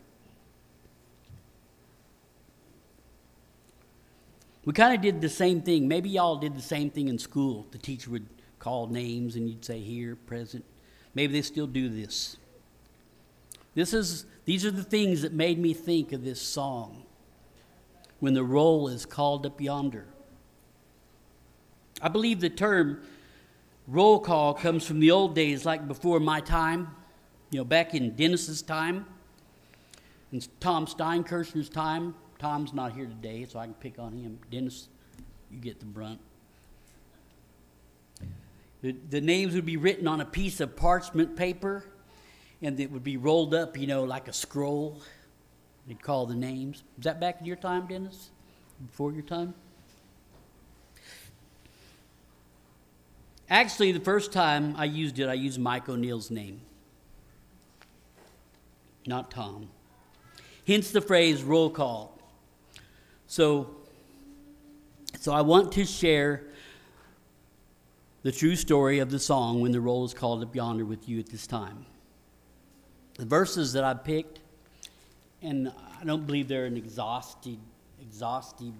We 4.66 4.74
kind 4.74 4.96
of 4.96 5.02
did 5.02 5.22
the 5.22 5.30
same 5.30 5.62
thing. 5.62 5.88
Maybe 5.88 6.10
y'all 6.10 6.38
did 6.38 6.56
the 6.56 6.64
same 6.64 6.90
thing 6.90 7.10
in 7.10 7.20
school. 7.20 7.68
The 7.70 7.78
teacher 7.78 8.10
would 8.10 8.26
call 8.58 8.88
names 8.88 9.36
and 9.36 9.48
you'd 9.48 9.64
say 9.64 9.80
here, 9.80 10.16
present. 10.16 10.66
Maybe 11.14 11.34
they 11.34 11.44
still 11.44 11.68
do 11.68 11.90
this. 11.90 12.38
This 13.76 13.94
is, 13.94 14.26
these 14.46 14.66
are 14.66 14.72
the 14.72 14.84
things 14.84 15.22
that 15.22 15.32
made 15.32 15.60
me 15.60 15.76
think 15.76 16.12
of 16.12 16.24
this 16.24 16.42
song 16.42 17.04
when 18.20 18.34
the 18.34 18.44
roll 18.44 18.88
is 18.88 19.06
called 19.06 19.46
up 19.46 19.62
yonder. 19.62 20.08
I 22.02 22.08
believe 22.10 22.40
the 22.40 22.50
term 22.50 23.02
roll 23.88 24.20
call 24.20 24.54
comes 24.54 24.86
from 24.86 25.00
the 25.00 25.12
old 25.12 25.36
days, 25.36 25.66
like 25.66 25.88
before 25.88 26.20
my 26.20 26.42
time, 26.42 26.96
you 27.52 27.60
know, 27.60 27.64
back 27.64 27.94
in 27.94 28.16
Dennis's 28.16 28.62
time, 28.62 29.06
and 30.32 30.48
Tom 30.60 30.86
Steinkirchner's 30.88 31.70
time. 31.70 32.16
Tom's 32.40 32.74
not 32.74 32.94
here 32.94 33.06
today, 33.06 33.46
so 33.46 33.60
I 33.60 33.66
can 33.66 33.76
pick 33.76 34.00
on 34.00 34.14
him. 34.14 34.40
Dennis, 34.50 34.88
you 35.52 35.60
get 35.60 35.80
the 35.80 35.86
brunt. 35.86 36.20
The, 38.82 38.96
the 39.12 39.22
names 39.22 39.54
would 39.54 39.66
be 39.66 39.78
written 39.78 40.08
on 40.08 40.22
a 40.22 40.26
piece 40.26 40.60
of 40.60 40.76
parchment 40.76 41.36
paper, 41.36 41.86
and 42.64 42.80
it 42.80 42.92
would 42.92 43.04
be 43.04 43.18
rolled 43.18 43.54
up, 43.54 43.78
you 43.78 43.86
know, 43.86 44.04
like 44.04 44.28
a 44.28 44.34
scroll. 44.34 45.00
They'd 45.88 46.02
call 46.02 46.26
the 46.26 46.36
names. 46.36 46.84
Was 46.98 47.04
that 47.04 47.20
back 47.20 47.42
in 47.42 47.46
your 47.46 47.58
time, 47.58 47.86
Dennis? 47.86 48.32
Before 48.88 49.12
your 49.12 49.22
time? 49.22 49.54
Actually, 53.52 53.92
the 53.92 54.00
first 54.00 54.32
time 54.32 54.74
I 54.78 54.86
used 54.86 55.20
it, 55.20 55.28
I 55.28 55.34
used 55.34 55.60
Mike 55.60 55.90
O'Neill's 55.90 56.32
name, 56.32 56.62
not 59.06 59.30
Tom. 59.30 59.68
Hence 60.66 60.92
the 60.92 61.02
phrase 61.02 61.44
roll 61.44 61.70
call. 61.70 62.18
So, 63.28 63.76
so 65.20 65.34
I 65.34 65.42
want 65.42 65.74
to 65.74 65.84
share 65.84 66.44
the 68.24 68.32
true 68.32 68.56
story 68.56 69.00
of 69.00 69.12
the 69.12 69.20
song 69.20 69.60
when 69.60 69.74
the 69.74 69.82
roll 69.82 70.06
is 70.06 70.14
called 70.14 70.42
up 70.44 70.56
yonder 70.56 70.86
with 70.86 71.10
you 71.10 71.20
at 71.20 71.26
this 71.26 71.46
time. 71.46 71.86
The 73.16 73.26
verses 73.26 73.74
that 73.74 73.84
I 73.84 73.96
picked, 73.96 74.40
and 75.42 75.74
I 76.00 76.06
don't 76.06 76.26
believe 76.26 76.48
they're 76.48 76.68
an 76.68 76.78
exhaustive, 76.78 77.60
exhaustive 78.02 78.76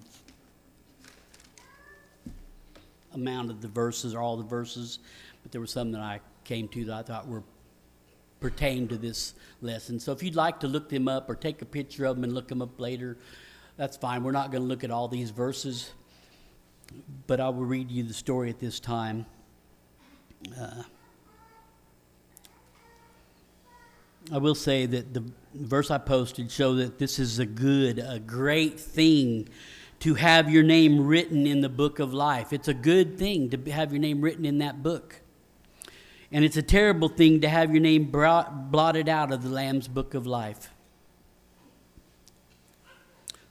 amount 3.14 3.50
of 3.50 3.60
the 3.60 3.68
verses 3.68 4.14
or 4.14 4.20
all 4.20 4.36
the 4.36 4.44
verses, 4.44 4.98
but 5.42 5.52
there 5.52 5.60
were 5.60 5.66
some 5.66 5.92
that 5.92 6.00
I 6.00 6.20
came 6.44 6.68
to 6.68 6.84
that 6.86 6.94
I 6.94 7.02
thought 7.02 7.28
were 7.28 7.42
pertain 8.40 8.88
to 8.88 8.96
this 8.96 9.34
lesson. 9.60 10.00
So 10.00 10.12
if 10.12 10.22
you'd 10.22 10.34
like 10.34 10.60
to 10.60 10.66
look 10.66 10.88
them 10.88 11.08
up 11.08 11.30
or 11.30 11.34
take 11.34 11.62
a 11.62 11.64
picture 11.64 12.04
of 12.04 12.16
them 12.16 12.24
and 12.24 12.32
look 12.32 12.48
them 12.48 12.60
up 12.60 12.80
later, 12.80 13.16
that's 13.76 13.96
fine. 13.96 14.24
We're 14.24 14.32
not 14.32 14.50
going 14.50 14.62
to 14.62 14.68
look 14.68 14.84
at 14.84 14.90
all 14.90 15.08
these 15.08 15.30
verses, 15.30 15.92
but 17.26 17.40
I 17.40 17.48
will 17.48 17.64
read 17.64 17.90
you 17.90 18.02
the 18.02 18.12
story 18.14 18.50
at 18.50 18.58
this 18.58 18.80
time. 18.80 19.26
Uh, 20.60 20.82
I 24.32 24.38
will 24.38 24.54
say 24.54 24.86
that 24.86 25.14
the 25.14 25.24
verse 25.54 25.90
I 25.90 25.98
posted 25.98 26.50
show 26.50 26.74
that 26.76 26.98
this 26.98 27.18
is 27.18 27.38
a 27.38 27.46
good, 27.46 27.98
a 27.98 28.18
great 28.18 28.78
thing 28.78 29.48
to 30.02 30.14
have 30.14 30.50
your 30.50 30.64
name 30.64 31.06
written 31.06 31.46
in 31.46 31.60
the 31.60 31.68
book 31.68 32.00
of 32.00 32.12
life. 32.12 32.52
It's 32.52 32.66
a 32.66 32.74
good 32.74 33.16
thing 33.18 33.50
to 33.50 33.70
have 33.70 33.92
your 33.92 34.00
name 34.00 34.20
written 34.20 34.44
in 34.44 34.58
that 34.58 34.82
book. 34.82 35.20
And 36.32 36.44
it's 36.44 36.56
a 36.56 36.62
terrible 36.62 37.08
thing 37.08 37.42
to 37.42 37.48
have 37.48 37.70
your 37.70 37.80
name 37.80 38.10
blotted 38.10 39.08
out 39.08 39.30
of 39.30 39.44
the 39.44 39.48
Lamb's 39.48 39.86
book 39.86 40.14
of 40.14 40.26
life. 40.26 40.72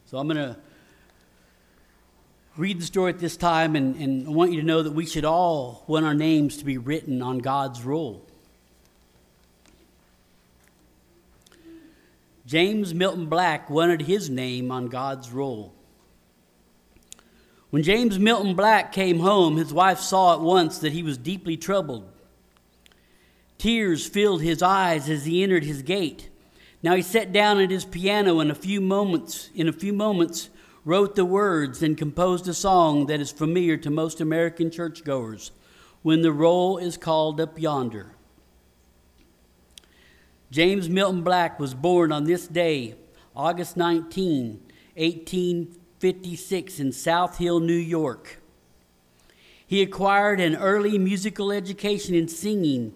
So 0.08 0.18
I'm 0.18 0.28
going 0.28 0.36
to 0.36 0.58
read 2.58 2.82
the 2.82 2.86
story 2.86 3.14
at 3.14 3.20
this 3.20 3.38
time, 3.38 3.78
and, 3.78 3.96
and 3.96 4.28
I 4.28 4.32
want 4.32 4.52
you 4.52 4.60
to 4.60 4.68
know 4.68 4.84
that 4.84 4.92
we 4.92 5.06
should 5.06 5.24
all 5.24 5.86
want 5.88 6.06
our 6.06 6.14
names 6.14 6.58
to 6.58 6.66
be 6.66 6.78
written 6.78 7.22
on 7.22 7.38
God's 7.38 7.82
roll. 7.82 8.28
James 12.46 12.94
Milton 12.94 13.28
Black 13.28 13.70
wanted 13.70 14.02
his 14.02 14.30
name 14.30 14.70
on 14.70 14.90
God's 14.90 15.32
roll. 15.32 15.74
When 17.72 17.84
James 17.84 18.20
Milton 18.20 18.54
Black 18.54 18.92
came 18.92 19.20
home, 19.20 19.56
his 19.56 19.74
wife 19.74 20.00
saw 20.00 20.34
at 20.34 20.42
once 20.42 20.78
that 20.80 20.92
he 20.92 21.04
was 21.04 21.18
deeply 21.18 21.56
troubled. 21.56 22.04
Tears 23.58 24.06
filled 24.06 24.42
his 24.42 24.62
eyes 24.62 25.10
as 25.10 25.24
he 25.24 25.42
entered 25.42 25.64
his 25.64 25.82
gate. 25.82 26.30
Now 26.84 26.96
he 26.96 27.02
sat 27.02 27.32
down 27.32 27.60
at 27.60 27.72
his 27.72 27.86
piano 27.86 28.40
and 28.42 28.52
a 28.52 28.56
few 28.56 28.82
moments 28.82 29.50
in 29.56 29.70
a 29.70 29.74
few 29.74 29.94
moments 29.94 30.50
wrote 30.84 31.16
the 31.16 31.24
words 31.24 31.82
and 31.82 31.98
composed 31.98 32.48
a 32.48 32.54
song 32.54 33.06
that 33.06 33.22
is 33.22 33.32
familiar 33.32 33.78
to 33.78 33.90
most 33.90 34.20
American 34.20 34.70
churchgoers 34.70 35.52
when 36.02 36.24
the 36.24 36.32
roll 36.32 36.78
is 36.78 36.98
called 36.98 37.40
up 37.40 37.58
yonder. 37.58 38.16
James 40.50 40.90
Milton 40.90 41.22
Black 41.22 41.58
was 41.58 41.74
born 41.74 42.12
on 42.12 42.26
this 42.26 42.48
day, 42.48 42.96
August 43.34 43.78
19, 43.78 44.60
18 44.98 45.76
56 46.02 46.80
in 46.80 46.92
South 46.92 47.38
Hill, 47.38 47.60
New 47.60 47.74
York. 47.74 48.42
He 49.68 49.84
acquired 49.84 50.40
an 50.40 50.56
early 50.56 50.98
musical 50.98 51.52
education 51.52 52.16
in 52.16 52.28
singing 52.28 52.92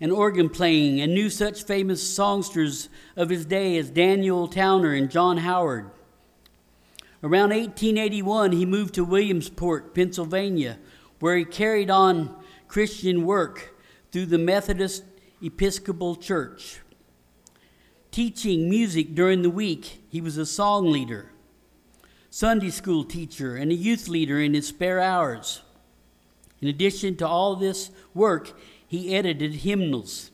and 0.00 0.10
organ 0.10 0.48
playing 0.48 0.98
and 0.98 1.12
knew 1.12 1.28
such 1.28 1.64
famous 1.64 2.02
songsters 2.02 2.88
of 3.14 3.28
his 3.28 3.44
day 3.44 3.76
as 3.76 3.90
Daniel 3.90 4.48
Towner 4.48 4.94
and 4.94 5.10
John 5.10 5.36
Howard. 5.36 5.90
Around 7.22 7.50
1881, 7.50 8.52
he 8.52 8.64
moved 8.64 8.94
to 8.94 9.04
Williamsport, 9.04 9.94
Pennsylvania, 9.94 10.78
where 11.20 11.36
he 11.36 11.44
carried 11.44 11.90
on 11.90 12.34
Christian 12.68 13.26
work 13.26 13.74
through 14.12 14.26
the 14.26 14.38
Methodist 14.38 15.04
Episcopal 15.42 16.16
Church. 16.16 16.80
Teaching 18.10 18.70
music 18.70 19.14
during 19.14 19.42
the 19.42 19.50
week, 19.50 20.02
he 20.08 20.22
was 20.22 20.38
a 20.38 20.46
song 20.46 20.90
leader. 20.90 21.32
Sunday 22.36 22.68
school 22.68 23.02
teacher, 23.02 23.56
and 23.56 23.72
a 23.72 23.74
youth 23.74 24.08
leader 24.08 24.38
in 24.38 24.52
his 24.52 24.68
spare 24.68 25.00
hours. 25.00 25.62
In 26.60 26.68
addition 26.68 27.16
to 27.16 27.26
all 27.26 27.56
this 27.56 27.90
work, 28.12 28.52
he 28.86 29.16
edited 29.16 29.54
hymnals. 29.54 30.30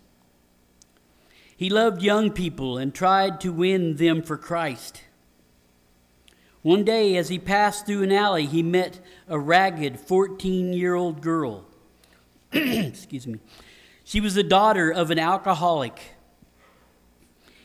He 1.57 1.71
loved 1.71 2.03
young 2.03 2.33
people 2.33 2.77
and 2.77 2.93
tried 2.93 3.41
to 3.43 3.53
win 3.53 3.99
them 3.99 4.21
for 4.21 4.37
Christ. 4.37 5.03
One 6.63 6.83
day, 6.83 7.17
as 7.17 7.29
he 7.29 7.39
passed 7.39 7.87
through 7.87 8.03
an 8.03 8.11
alley, 8.11 8.47
he 8.47 8.65
met 8.65 8.99
a 9.29 9.39
ragged 9.39 10.01
14 10.01 10.73
year 10.73 10.97
old 10.97 11.21
girl. 11.21 11.67
Excuse 12.53 13.29
me. 13.29 13.39
She 14.03 14.21
was 14.21 14.35
the 14.35 14.43
daughter 14.43 14.91
of 14.91 15.13
an 15.13 15.21
alcoholic. 15.21 16.01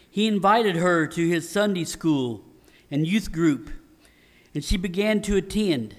He 0.07 0.27
invited 0.27 0.75
her 0.75 1.07
to 1.07 1.27
his 1.27 1.49
Sunday 1.49 1.85
school 1.85 2.43
and 2.91 3.07
youth 3.07 3.31
group 3.31 3.71
and 4.57 4.65
she 4.65 4.75
began 4.75 5.21
to 5.21 5.35
attend. 5.35 5.95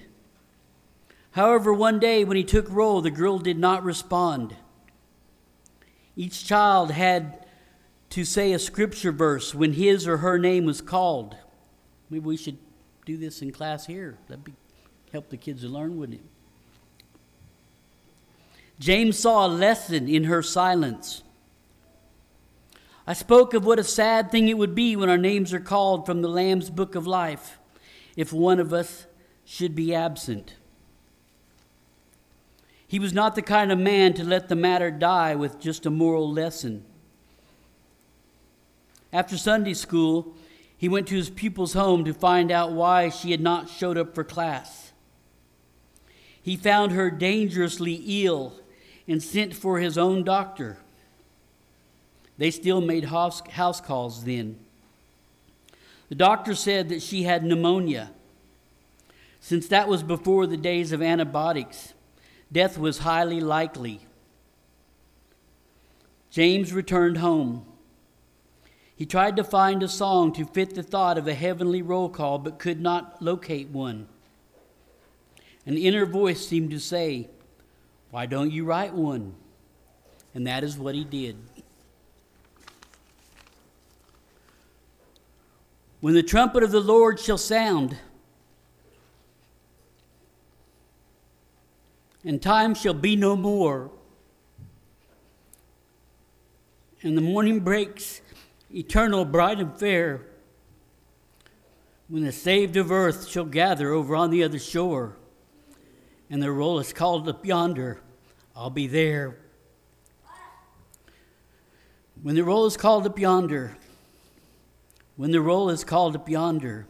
However, 1.31 1.73
one 1.73 1.97
day 1.97 2.25
when 2.25 2.35
he 2.35 2.43
took 2.43 2.69
roll, 2.69 2.99
the 2.99 3.09
girl 3.09 3.39
did 3.39 3.57
not 3.57 3.85
respond. 3.85 4.53
Each 6.17 6.43
child 6.43 6.91
had 6.91 7.45
to 8.09 8.25
say 8.25 8.51
a 8.51 8.59
scripture 8.59 9.13
verse 9.13 9.55
when 9.55 9.71
his 9.71 10.05
or 10.05 10.17
her 10.17 10.37
name 10.37 10.65
was 10.65 10.81
called. 10.81 11.37
Maybe 12.09 12.25
we 12.25 12.35
should 12.35 12.57
do 13.05 13.15
this 13.15 13.41
in 13.41 13.53
class 13.53 13.85
here. 13.85 14.17
That'd 14.27 14.43
be, 14.43 14.53
help 15.13 15.29
the 15.29 15.37
kids 15.37 15.61
to 15.61 15.69
learn, 15.69 15.97
wouldn't 15.97 16.19
it? 16.19 16.25
James 18.77 19.17
saw 19.17 19.47
a 19.47 19.47
lesson 19.47 20.09
in 20.09 20.25
her 20.25 20.43
silence. 20.43 21.23
I 23.07 23.13
spoke 23.13 23.53
of 23.53 23.65
what 23.65 23.79
a 23.79 23.85
sad 23.85 24.29
thing 24.31 24.49
it 24.49 24.57
would 24.57 24.75
be 24.75 24.97
when 24.97 25.09
our 25.09 25.17
names 25.17 25.53
are 25.53 25.61
called 25.61 26.05
from 26.05 26.21
the 26.21 26.27
Lamb's 26.27 26.69
book 26.69 26.95
of 26.95 27.07
life 27.07 27.55
if 28.19 28.33
one 28.33 28.59
of 28.59 28.73
us 28.73 29.05
should 29.45 29.73
be 29.73 29.95
absent. 29.95 30.55
He 32.85 32.99
was 32.99 33.13
not 33.13 33.33
the 33.33 33.41
kind 33.41 33.71
of 33.71 33.79
man 33.79 34.13
to 34.15 34.25
let 34.25 34.49
the 34.49 34.57
matter 34.57 34.91
die 34.91 35.35
with 35.35 35.57
just 35.57 35.85
a 35.85 35.89
moral 35.89 36.29
lesson. 36.29 36.83
After 39.13 39.37
Sunday 39.37 39.73
school, 39.73 40.35
he 40.77 40.89
went 40.89 41.07
to 41.07 41.15
his 41.15 41.29
pupil's 41.29 41.71
home 41.71 42.03
to 42.03 42.13
find 42.13 42.51
out 42.51 42.73
why 42.73 43.07
she 43.07 43.31
had 43.31 43.39
not 43.39 43.69
showed 43.69 43.97
up 43.97 44.13
for 44.13 44.25
class. 44.25 44.91
He 46.41 46.57
found 46.57 46.91
her 46.91 47.09
dangerously 47.09 48.03
ill 48.05 48.51
and 49.07 49.23
sent 49.23 49.55
for 49.55 49.79
his 49.79 49.97
own 49.97 50.25
doctor. 50.25 50.77
They 52.37 52.51
still 52.51 52.81
made 52.81 53.05
house, 53.05 53.39
calls 53.79 54.25
then. 54.25 54.59
The 56.09 56.15
doctor 56.15 56.55
said 56.55 56.89
that 56.89 57.01
she 57.01 57.23
had 57.23 57.43
pneumonia. 57.43 58.11
Since 59.39 59.67
that 59.67 59.87
was 59.87 60.03
before 60.03 60.47
the 60.47 60.57
days 60.57 60.91
of 60.91 61.01
antibiotics, 61.01 61.93
death 62.51 62.77
was 62.77 62.99
highly 62.99 63.39
likely. 63.39 64.01
James 66.29 66.73
returned 66.73 67.19
home. 67.19 67.65
He 68.95 69.05
tried 69.05 69.37
to 69.37 69.43
find 69.43 69.81
a 69.81 69.87
song 69.87 70.33
to 70.33 70.45
fit 70.45 70.75
the 70.75 70.83
thought 70.83 71.17
of 71.17 71.27
a 71.27 71.33
heavenly 71.33 71.81
roll 71.81 72.09
call, 72.09 72.37
but 72.37 72.59
could 72.59 72.81
not 72.81 73.21
locate 73.21 73.69
one. 73.69 74.07
An 75.65 75.77
inner 75.77 76.05
voice 76.05 76.45
seemed 76.45 76.71
to 76.71 76.79
say, 76.79 77.29
Why 78.11 78.25
don't 78.25 78.51
you 78.51 78.65
write 78.65 78.93
one? 78.93 79.35
And 80.33 80.45
that 80.47 80.63
is 80.63 80.77
what 80.77 80.95
he 80.95 81.03
did. 81.03 81.37
When 86.01 86.13
the 86.13 86.23
trumpet 86.23 86.63
of 86.63 86.71
the 86.71 86.79
Lord 86.79 87.19
shall 87.19 87.37
sound, 87.37 87.97
and 92.23 92.41
time 92.41 92.73
shall 92.73 92.93
be 92.93 93.17
no 93.17 93.35
more, 93.35 93.91
and 97.03 97.17
the 97.17 97.21
morning 97.21 97.59
breaks 97.59 98.21
eternal, 98.73 99.25
bright, 99.25 99.59
and 99.59 99.77
fair, 99.77 100.25
when 102.07 102.23
the 102.23 102.31
saved 102.31 102.77
of 102.77 102.91
earth 102.91 103.27
shall 103.27 103.45
gather 103.45 103.91
over 103.91 104.15
on 104.15 104.29
the 104.29 104.43
other 104.43 104.59
shore, 104.59 105.17
and 106.29 106.41
the 106.41 106.51
roll 106.51 106.79
is 106.79 106.93
called 106.93 107.27
up 107.27 107.45
yonder, 107.45 107.99
I'll 108.55 108.69
be 108.69 108.87
there. 108.87 109.37
When 112.21 112.35
the 112.35 112.43
roll 112.43 112.65
is 112.65 112.77
called 112.77 113.05
up 113.05 113.19
yonder, 113.19 113.77
when 115.19 115.31
the 115.31 115.41
roll 115.41 115.69
is 115.69 115.83
called 115.83 116.15
up 116.15 116.29
yonder, 116.29 116.87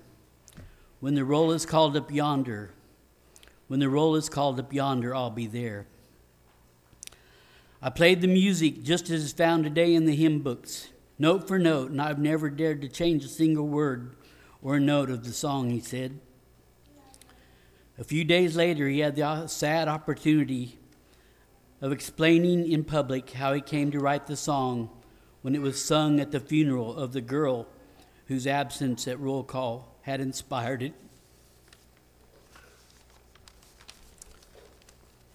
when 0.99 1.15
the 1.15 1.25
roll 1.25 1.51
is 1.51 1.65
called 1.65 1.97
up 1.97 2.11
yonder, 2.11 2.69
when 3.67 3.79
the 3.79 3.89
roll 3.89 4.15
is 4.15 4.29
called 4.29 4.59
up 4.59 4.71
yonder, 4.71 5.15
I'll 5.15 5.31
be 5.31 5.47
there. 5.47 5.87
I 7.81 7.89
played 7.89 8.21
the 8.21 8.27
music 8.27 8.83
just 8.83 9.09
as 9.09 9.23
it's 9.23 9.33
found 9.33 9.63
today 9.63 9.95
in 9.95 10.05
the 10.05 10.15
hymn 10.15 10.41
books, 10.41 10.89
note 11.17 11.47
for 11.47 11.57
note, 11.57 11.89
and 11.89 11.99
I've 11.99 12.19
never 12.19 12.51
dared 12.51 12.81
to 12.81 12.87
change 12.87 13.25
a 13.25 13.29
single 13.29 13.67
word 13.67 14.15
or 14.61 14.75
a 14.75 14.79
note 14.79 15.09
of 15.09 15.23
the 15.23 15.33
song, 15.33 15.71
he 15.71 15.79
said. 15.79 16.19
A 17.97 18.03
few 18.03 18.23
days 18.23 18.55
later, 18.55 18.87
he 18.87 18.99
had 18.99 19.15
the 19.15 19.47
sad 19.47 19.87
opportunity 19.87 20.77
of 21.81 21.91
explaining 21.91 22.71
in 22.71 22.83
public 22.83 23.31
how 23.31 23.53
he 23.53 23.61
came 23.61 23.89
to 23.89 23.99
write 23.99 24.27
the 24.27 24.37
song 24.37 24.91
when 25.41 25.55
it 25.55 25.63
was 25.63 25.83
sung 25.83 26.19
at 26.19 26.29
the 26.29 26.39
funeral 26.39 26.95
of 26.95 27.13
the 27.13 27.21
girl 27.21 27.65
whose 28.29 28.45
absence 28.45 29.07
at 29.07 29.19
roll 29.19 29.43
call 29.43 29.95
had 30.03 30.21
inspired 30.21 30.83
it. 30.83 30.93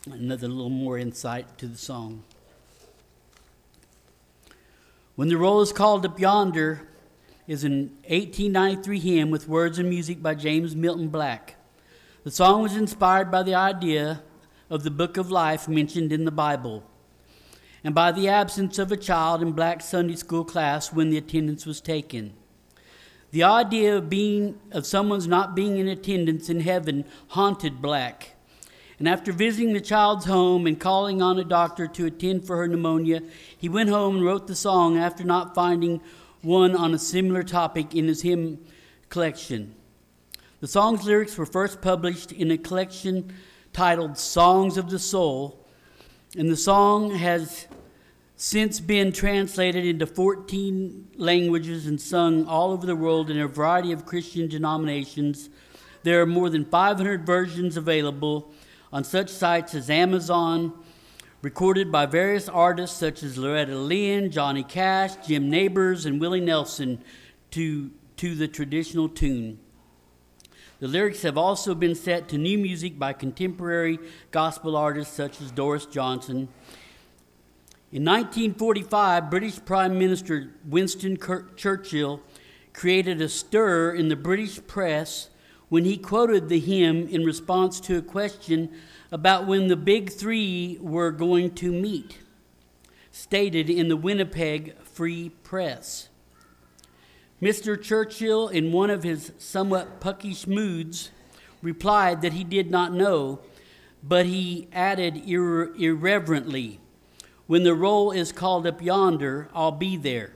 Another 0.06 0.46
little 0.46 0.70
more 0.70 0.96
insight 0.96 1.58
to 1.58 1.66
the 1.66 1.76
song. 1.76 2.22
When 5.16 5.26
the 5.26 5.36
roll 5.36 5.60
is 5.60 5.72
called 5.72 6.06
up 6.06 6.20
yonder 6.20 6.86
is 7.48 7.64
an 7.64 7.90
1893 8.06 9.00
hymn 9.00 9.30
with 9.32 9.48
words 9.48 9.80
and 9.80 9.90
music 9.90 10.22
by 10.22 10.36
James 10.36 10.76
Milton 10.76 11.08
Black. 11.08 11.56
The 12.22 12.30
song 12.30 12.62
was 12.62 12.76
inspired 12.76 13.28
by 13.28 13.42
the 13.42 13.56
idea 13.56 14.22
of 14.70 14.84
the 14.84 14.90
book 14.92 15.16
of 15.16 15.32
life 15.32 15.66
mentioned 15.66 16.12
in 16.12 16.24
the 16.24 16.30
Bible 16.30 16.84
and 17.82 17.92
by 17.92 18.12
the 18.12 18.28
absence 18.28 18.78
of 18.78 18.92
a 18.92 18.96
child 18.96 19.42
in 19.42 19.50
Black 19.50 19.80
Sunday 19.80 20.14
school 20.14 20.44
class 20.44 20.92
when 20.92 21.10
the 21.10 21.18
attendance 21.18 21.66
was 21.66 21.80
taken. 21.80 22.34
The 23.34 23.42
idea 23.42 23.96
of 23.96 24.08
being 24.08 24.60
of 24.70 24.86
someone's 24.86 25.26
not 25.26 25.56
being 25.56 25.78
in 25.78 25.88
attendance 25.88 26.48
in 26.48 26.60
heaven 26.60 27.04
haunted 27.30 27.82
Black. 27.82 28.36
And 29.00 29.08
after 29.08 29.32
visiting 29.32 29.72
the 29.72 29.80
child's 29.80 30.26
home 30.26 30.68
and 30.68 30.78
calling 30.78 31.20
on 31.20 31.36
a 31.40 31.42
doctor 31.42 31.88
to 31.88 32.06
attend 32.06 32.46
for 32.46 32.58
her 32.58 32.68
pneumonia, 32.68 33.22
he 33.58 33.68
went 33.68 33.90
home 33.90 34.18
and 34.18 34.24
wrote 34.24 34.46
the 34.46 34.54
song 34.54 34.96
after 34.96 35.24
not 35.24 35.52
finding 35.52 36.00
one 36.42 36.76
on 36.76 36.94
a 36.94 36.98
similar 37.00 37.42
topic 37.42 37.92
in 37.92 38.06
his 38.06 38.22
hymn 38.22 38.64
collection. 39.08 39.74
The 40.60 40.68
song's 40.68 41.04
lyrics 41.04 41.36
were 41.36 41.44
first 41.44 41.82
published 41.82 42.30
in 42.30 42.52
a 42.52 42.56
collection 42.56 43.34
titled 43.72 44.16
Songs 44.16 44.76
of 44.76 44.90
the 44.90 45.00
Soul, 45.00 45.58
and 46.38 46.48
the 46.48 46.56
song 46.56 47.10
has 47.10 47.66
since 48.36 48.80
been 48.80 49.12
translated 49.12 49.84
into 49.84 50.06
14 50.06 51.08
languages 51.16 51.86
and 51.86 52.00
sung 52.00 52.46
all 52.46 52.72
over 52.72 52.86
the 52.86 52.96
world 52.96 53.30
in 53.30 53.38
a 53.38 53.46
variety 53.46 53.92
of 53.92 54.04
Christian 54.04 54.48
denominations. 54.48 55.50
There 56.02 56.20
are 56.20 56.26
more 56.26 56.50
than 56.50 56.64
500 56.64 57.24
versions 57.24 57.76
available 57.76 58.52
on 58.92 59.04
such 59.04 59.28
sites 59.28 59.74
as 59.74 59.88
Amazon, 59.88 60.72
recorded 61.42 61.92
by 61.92 62.06
various 62.06 62.48
artists 62.48 62.98
such 62.98 63.22
as 63.22 63.38
Loretta 63.38 63.76
Lynn, 63.76 64.30
Johnny 64.30 64.64
Cash, 64.64 65.26
Jim 65.26 65.48
Nabors, 65.48 66.06
and 66.06 66.20
Willie 66.20 66.40
Nelson 66.40 67.02
to, 67.52 67.90
to 68.16 68.34
the 68.34 68.48
traditional 68.48 69.08
tune. 69.08 69.60
The 70.80 70.88
lyrics 70.88 71.22
have 71.22 71.38
also 71.38 71.74
been 71.74 71.94
set 71.94 72.28
to 72.28 72.38
new 72.38 72.58
music 72.58 72.98
by 72.98 73.12
contemporary 73.12 73.98
gospel 74.32 74.76
artists 74.76 75.14
such 75.14 75.40
as 75.40 75.50
Doris 75.52 75.86
Johnson. 75.86 76.48
In 77.94 78.04
1945, 78.06 79.30
British 79.30 79.64
Prime 79.64 79.96
Minister 79.96 80.50
Winston 80.64 81.16
Churchill 81.54 82.20
created 82.72 83.22
a 83.22 83.28
stir 83.28 83.92
in 83.92 84.08
the 84.08 84.16
British 84.16 84.58
press 84.66 85.30
when 85.68 85.84
he 85.84 85.96
quoted 85.96 86.48
the 86.48 86.58
hymn 86.58 87.06
in 87.06 87.24
response 87.24 87.78
to 87.82 87.96
a 87.96 88.02
question 88.02 88.68
about 89.12 89.46
when 89.46 89.68
the 89.68 89.76
big 89.76 90.10
three 90.10 90.76
were 90.80 91.12
going 91.12 91.54
to 91.54 91.70
meet, 91.70 92.18
stated 93.12 93.70
in 93.70 93.86
the 93.86 93.96
Winnipeg 93.96 94.76
Free 94.82 95.28
Press. 95.44 96.08
Mr. 97.40 97.80
Churchill, 97.80 98.48
in 98.48 98.72
one 98.72 98.90
of 98.90 99.04
his 99.04 99.30
somewhat 99.38 100.00
puckish 100.00 100.48
moods, 100.48 101.12
replied 101.62 102.22
that 102.22 102.32
he 102.32 102.42
did 102.42 102.72
not 102.72 102.92
know, 102.92 103.38
but 104.02 104.26
he 104.26 104.66
added 104.72 105.14
irre- 105.14 105.78
irreverently, 105.78 106.80
When 107.46 107.62
the 107.62 107.74
roll 107.74 108.10
is 108.10 108.32
called 108.32 108.66
up 108.66 108.80
yonder, 108.80 109.48
I'll 109.54 109.72
be 109.72 109.96
there. 109.96 110.32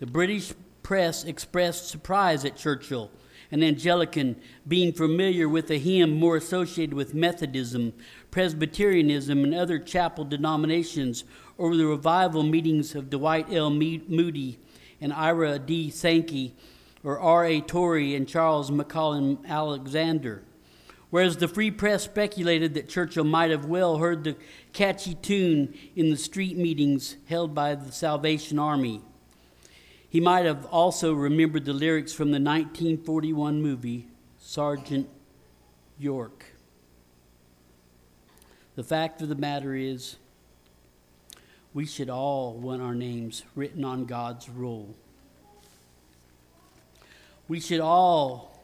The 0.00 0.06
British 0.06 0.52
press 0.82 1.22
expressed 1.22 1.88
surprise 1.88 2.44
at 2.44 2.56
Churchill, 2.56 3.12
an 3.52 3.62
Anglican, 3.62 4.36
being 4.66 4.92
familiar 4.92 5.48
with 5.48 5.70
a 5.70 5.78
hymn 5.78 6.18
more 6.18 6.36
associated 6.36 6.94
with 6.94 7.14
Methodism, 7.14 7.92
Presbyterianism, 8.32 9.44
and 9.44 9.54
other 9.54 9.78
chapel 9.78 10.24
denominations 10.24 11.22
over 11.58 11.76
the 11.76 11.86
revival 11.86 12.42
meetings 12.42 12.96
of 12.96 13.08
Dwight 13.08 13.52
L. 13.52 13.70
Moody 13.70 14.58
and 15.00 15.12
Ira 15.12 15.60
D. 15.60 15.90
Sankey, 15.90 16.56
or 17.04 17.20
R.A. 17.20 17.60
Torrey 17.60 18.16
and 18.16 18.28
Charles 18.28 18.72
McCallon 18.72 19.46
Alexander. 19.46 20.42
Whereas 21.10 21.36
the 21.36 21.48
Free 21.48 21.70
Press 21.70 22.02
speculated 22.02 22.74
that 22.74 22.88
Churchill 22.88 23.24
might 23.24 23.50
have 23.50 23.64
well 23.64 23.98
heard 23.98 24.24
the 24.24 24.36
catchy 24.76 25.14
tune 25.14 25.72
in 25.96 26.10
the 26.10 26.16
street 26.18 26.54
meetings 26.54 27.16
held 27.30 27.54
by 27.54 27.74
the 27.74 27.90
Salvation 27.90 28.58
Army. 28.58 29.00
He 30.10 30.20
might 30.20 30.44
have 30.44 30.66
also 30.66 31.14
remembered 31.14 31.64
the 31.64 31.72
lyrics 31.72 32.12
from 32.12 32.26
the 32.26 32.38
1941 32.38 33.62
movie 33.62 34.06
Sergeant 34.38 35.08
York. 35.98 36.44
The 38.74 38.84
fact 38.84 39.22
of 39.22 39.30
the 39.30 39.34
matter 39.34 39.74
is, 39.74 40.16
we 41.72 41.86
should 41.86 42.10
all 42.10 42.52
want 42.52 42.82
our 42.82 42.94
names 42.94 43.44
written 43.54 43.82
on 43.82 44.04
God's 44.04 44.46
roll. 44.50 44.94
We 47.48 47.60
should 47.60 47.80
all 47.80 48.62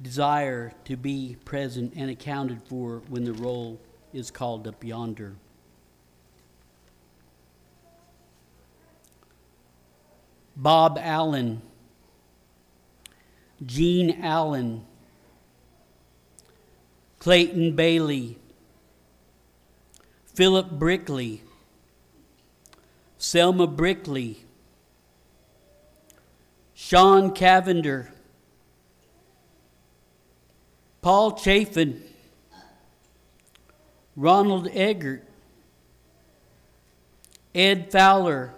desire 0.00 0.72
to 0.86 0.96
be 0.96 1.36
present 1.44 1.92
and 1.96 2.08
accounted 2.08 2.62
for 2.64 3.02
when 3.10 3.24
the 3.24 3.34
roll 3.34 3.78
is 4.12 4.30
called 4.30 4.66
up 4.66 4.82
yonder. 4.82 5.34
Bob 10.56 10.98
Allen, 11.00 11.62
Gene 13.64 14.20
Allen, 14.22 14.84
Clayton 17.20 17.76
Bailey, 17.76 18.38
Philip 20.34 20.70
Brickley, 20.70 21.42
Selma 23.18 23.66
Brickley, 23.66 24.44
Sean 26.74 27.32
Cavender, 27.32 28.12
Paul 31.02 31.36
Chafin, 31.36 32.02
Ronald 34.18 34.68
Eggert, 34.74 35.24
Ed 37.54 37.92
Fowler, 37.92 38.52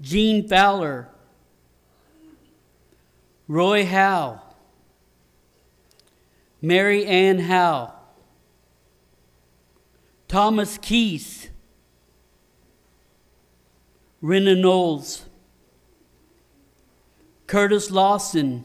Gene 0.00 0.48
Fowler, 0.48 1.08
Roy 3.46 3.86
Howe, 3.86 4.42
Mary 6.60 7.06
Ann 7.06 7.38
Howe, 7.38 7.92
Thomas 10.26 10.76
Keese, 10.76 11.46
Rena 14.20 14.56
Knowles, 14.56 15.26
Curtis 17.46 17.92
Lawson, 17.92 18.64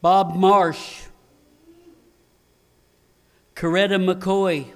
Bob 0.00 0.34
Marsh, 0.34 1.02
Coretta 3.62 3.96
McCoy, 3.96 4.72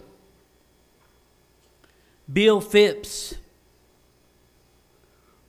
Bill 2.33 2.61
Phipps, 2.61 3.35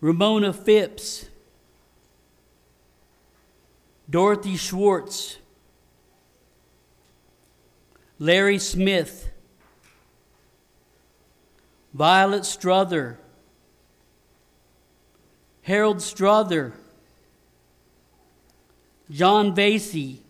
Ramona 0.01 0.51
Phipps, 0.51 1.27
Dorothy 4.09 4.57
Schwartz, 4.57 5.37
Larry 8.17 8.57
Smith, 8.57 9.29
Violet 11.93 12.43
Strother, 12.43 13.19
Harold 15.61 16.01
Strother, 16.01 16.73
John 19.11 19.55
Vasey, 19.55 20.21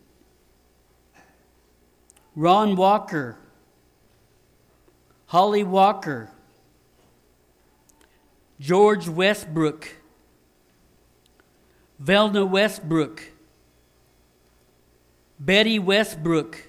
Ron 2.37 2.75
Walker, 2.75 3.35
Holly 5.25 5.63
Walker, 5.63 6.29
George 8.59 9.09
Westbrook, 9.09 9.95
Velna 11.99 12.47
Westbrook, 12.47 13.23
Betty 15.39 15.79
Westbrook, 15.79 16.61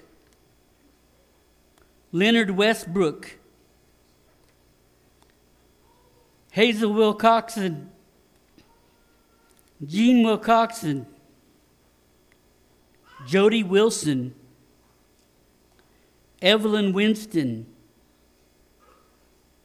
Leonard 2.11 2.49
Westbrook, 2.49 3.37
Hazel 6.49 6.91
Wilcoxon, 6.91 7.89
Jean 9.85 10.25
Wilcoxon, 10.25 11.05
Jody 13.27 13.61
Wilson, 13.61 14.33
Evelyn 16.41 16.93
Winston, 16.93 17.65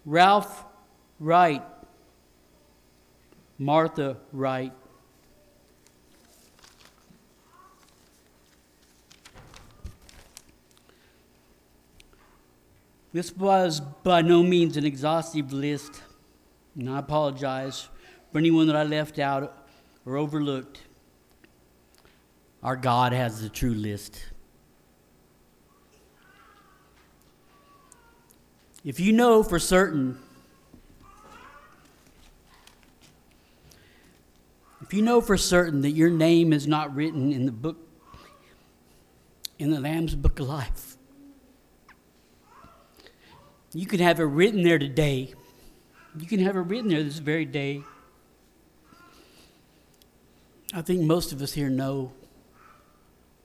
Ralph 0.05 0.64
Wright, 1.20 1.62
Martha 3.59 4.16
Wright. 4.33 4.72
This 13.12 13.37
was 13.37 13.79
by 13.79 14.22
no 14.22 14.43
means 14.43 14.77
an 14.77 14.85
exhaustive 14.85 15.53
list. 15.53 16.03
And 16.77 16.91
I 16.91 16.99
apologize 16.99 17.89
for 18.33 18.39
anyone 18.39 18.66
that 18.66 18.75
I 18.75 18.83
left 18.83 19.20
out 19.20 19.68
or 20.05 20.16
overlooked. 20.16 20.83
Our 22.64 22.75
God 22.75 23.12
has 23.12 23.41
the 23.41 23.49
true 23.49 23.75
list. 23.75 24.34
If 28.85 29.01
you 29.01 29.12
know 29.12 29.43
for 29.43 29.59
certain 29.59 30.18
If 34.85 34.93
you 34.93 35.01
know 35.01 35.22
for 35.22 35.39
certain 35.39 35.80
that 35.80 35.93
your 35.93 36.11
name 36.11 36.53
is 36.53 36.66
not 36.66 36.95
written 36.95 37.32
in 37.32 37.47
the 37.47 37.53
book, 37.53 37.78
in 39.59 39.70
the 39.70 39.80
Lamb's 39.80 40.14
Book 40.14 40.39
of 40.41 40.47
Life, 40.47 40.99
you 43.72 43.87
can 43.87 43.99
have 44.01 44.20
it 44.20 44.24
written 44.24 44.62
there 44.62 44.78
today. 44.78 45.32
You 46.18 46.26
can 46.26 46.39
have 46.41 46.55
it 46.55 46.61
written 46.61 46.91
there 46.91 47.03
this 47.03 47.18
very 47.18 47.47
day. 47.47 47.82
I 50.74 50.82
think 50.82 51.01
most 51.01 51.32
of 51.32 51.41
us 51.41 51.55
here 51.55 51.70
know 51.70 52.12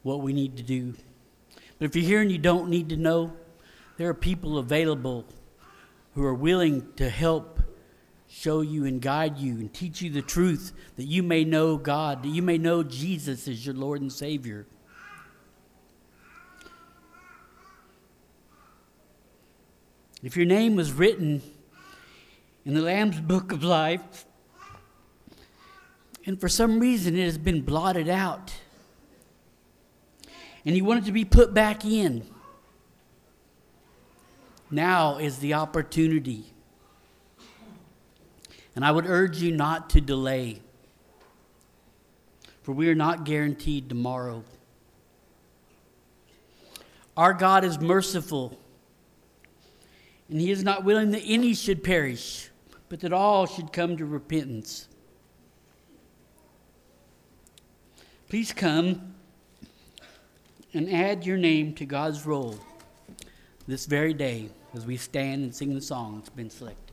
what 0.04 0.20
we 0.20 0.34
need 0.34 0.58
to 0.58 0.64
do. 0.64 0.94
But 1.78 1.86
if 1.86 1.96
you're 1.96 2.06
here 2.06 2.22
and 2.22 2.30
you 2.30 2.38
don't 2.38 2.70
need 2.70 2.90
to 2.90 2.98
know, 2.98 3.32
there 4.00 4.08
are 4.08 4.14
people 4.14 4.58
available 4.58 5.26
who 6.16 6.24
are 6.24 6.34
willing 6.34 6.88
to 6.96 7.10
help 7.10 7.60
show 8.30 8.62
you 8.62 8.86
and 8.86 9.02
guide 9.02 9.38
you 9.38 9.56
and 9.56 9.74
teach 9.74 10.02
you 10.02 10.10
the 10.10 10.22
truth 10.22 10.72
that 10.96 11.04
you 11.04 11.22
may 11.22 11.44
know 11.44 11.76
God, 11.76 12.24
that 12.24 12.30
you 12.30 12.42
may 12.42 12.58
know 12.58 12.82
Jesus 12.82 13.46
as 13.46 13.66
your 13.66 13.76
Lord 13.76 14.00
and 14.00 14.10
Savior. 14.10 14.66
If 20.24 20.38
your 20.38 20.46
name 20.46 20.78
was 20.78 20.94
written 20.94 21.42
in 22.64 22.76
the 22.76 22.82
Lamb's 22.82 23.20
Book 23.20 23.52
of 23.52 23.66
Life, 23.66 24.26
and 26.26 26.40
for 26.40 26.48
some 26.48 26.80
reason 26.80 27.18
it 27.18 27.26
has 27.26 27.38
been 27.38 27.64
blotted 27.64 28.08
out, 28.08 28.54
and 30.66 30.78
you 30.78 30.86
want 30.86 31.04
it 31.04 31.06
to 31.08 31.12
be 31.12 31.26
put 31.26 31.54
back 31.54 31.84
in, 31.84 32.26
now 34.72 35.18
is 35.18 35.40
the 35.40 35.54
opportunity. 35.56 36.46
And 38.76 38.86
I 38.86 38.92
would 38.92 39.06
urge 39.06 39.38
you 39.42 39.52
not 39.52 39.90
to 39.92 40.02
delay, 40.02 40.62
for 42.62 42.72
we 42.72 42.88
are 42.90 42.96
not 42.96 43.24
guaranteed 43.24 43.90
tomorrow. 43.90 44.44
Our 47.18 47.34
God 47.34 47.66
is 47.66 47.80
merciful, 47.80 48.58
and 50.30 50.40
He 50.40 50.52
is 50.52 50.64
not 50.64 50.84
willing 50.84 51.12
that 51.12 51.24
any 51.26 51.54
should 51.54 51.84
perish, 51.84 52.50
but 52.88 53.02
that 53.02 53.12
all 53.12 53.46
should 53.46 53.74
come 53.74 53.98
to 53.98 54.06
repentance. 54.06 54.88
Please 58.30 58.54
come 58.54 59.16
and 60.74 60.90
add 60.90 61.26
your 61.26 61.38
name 61.38 61.74
to 61.74 61.86
God's 61.86 62.26
roll 62.26 62.56
this 63.68 63.88
very 63.88 64.14
day 64.14 64.50
as 64.74 64.86
we 64.86 64.98
stand 64.98 65.44
and 65.44 65.56
sing 65.56 65.74
the 65.74 65.82
song 65.82 66.18
that's 66.18 66.30
been 66.30 66.50
selected. 66.50 66.89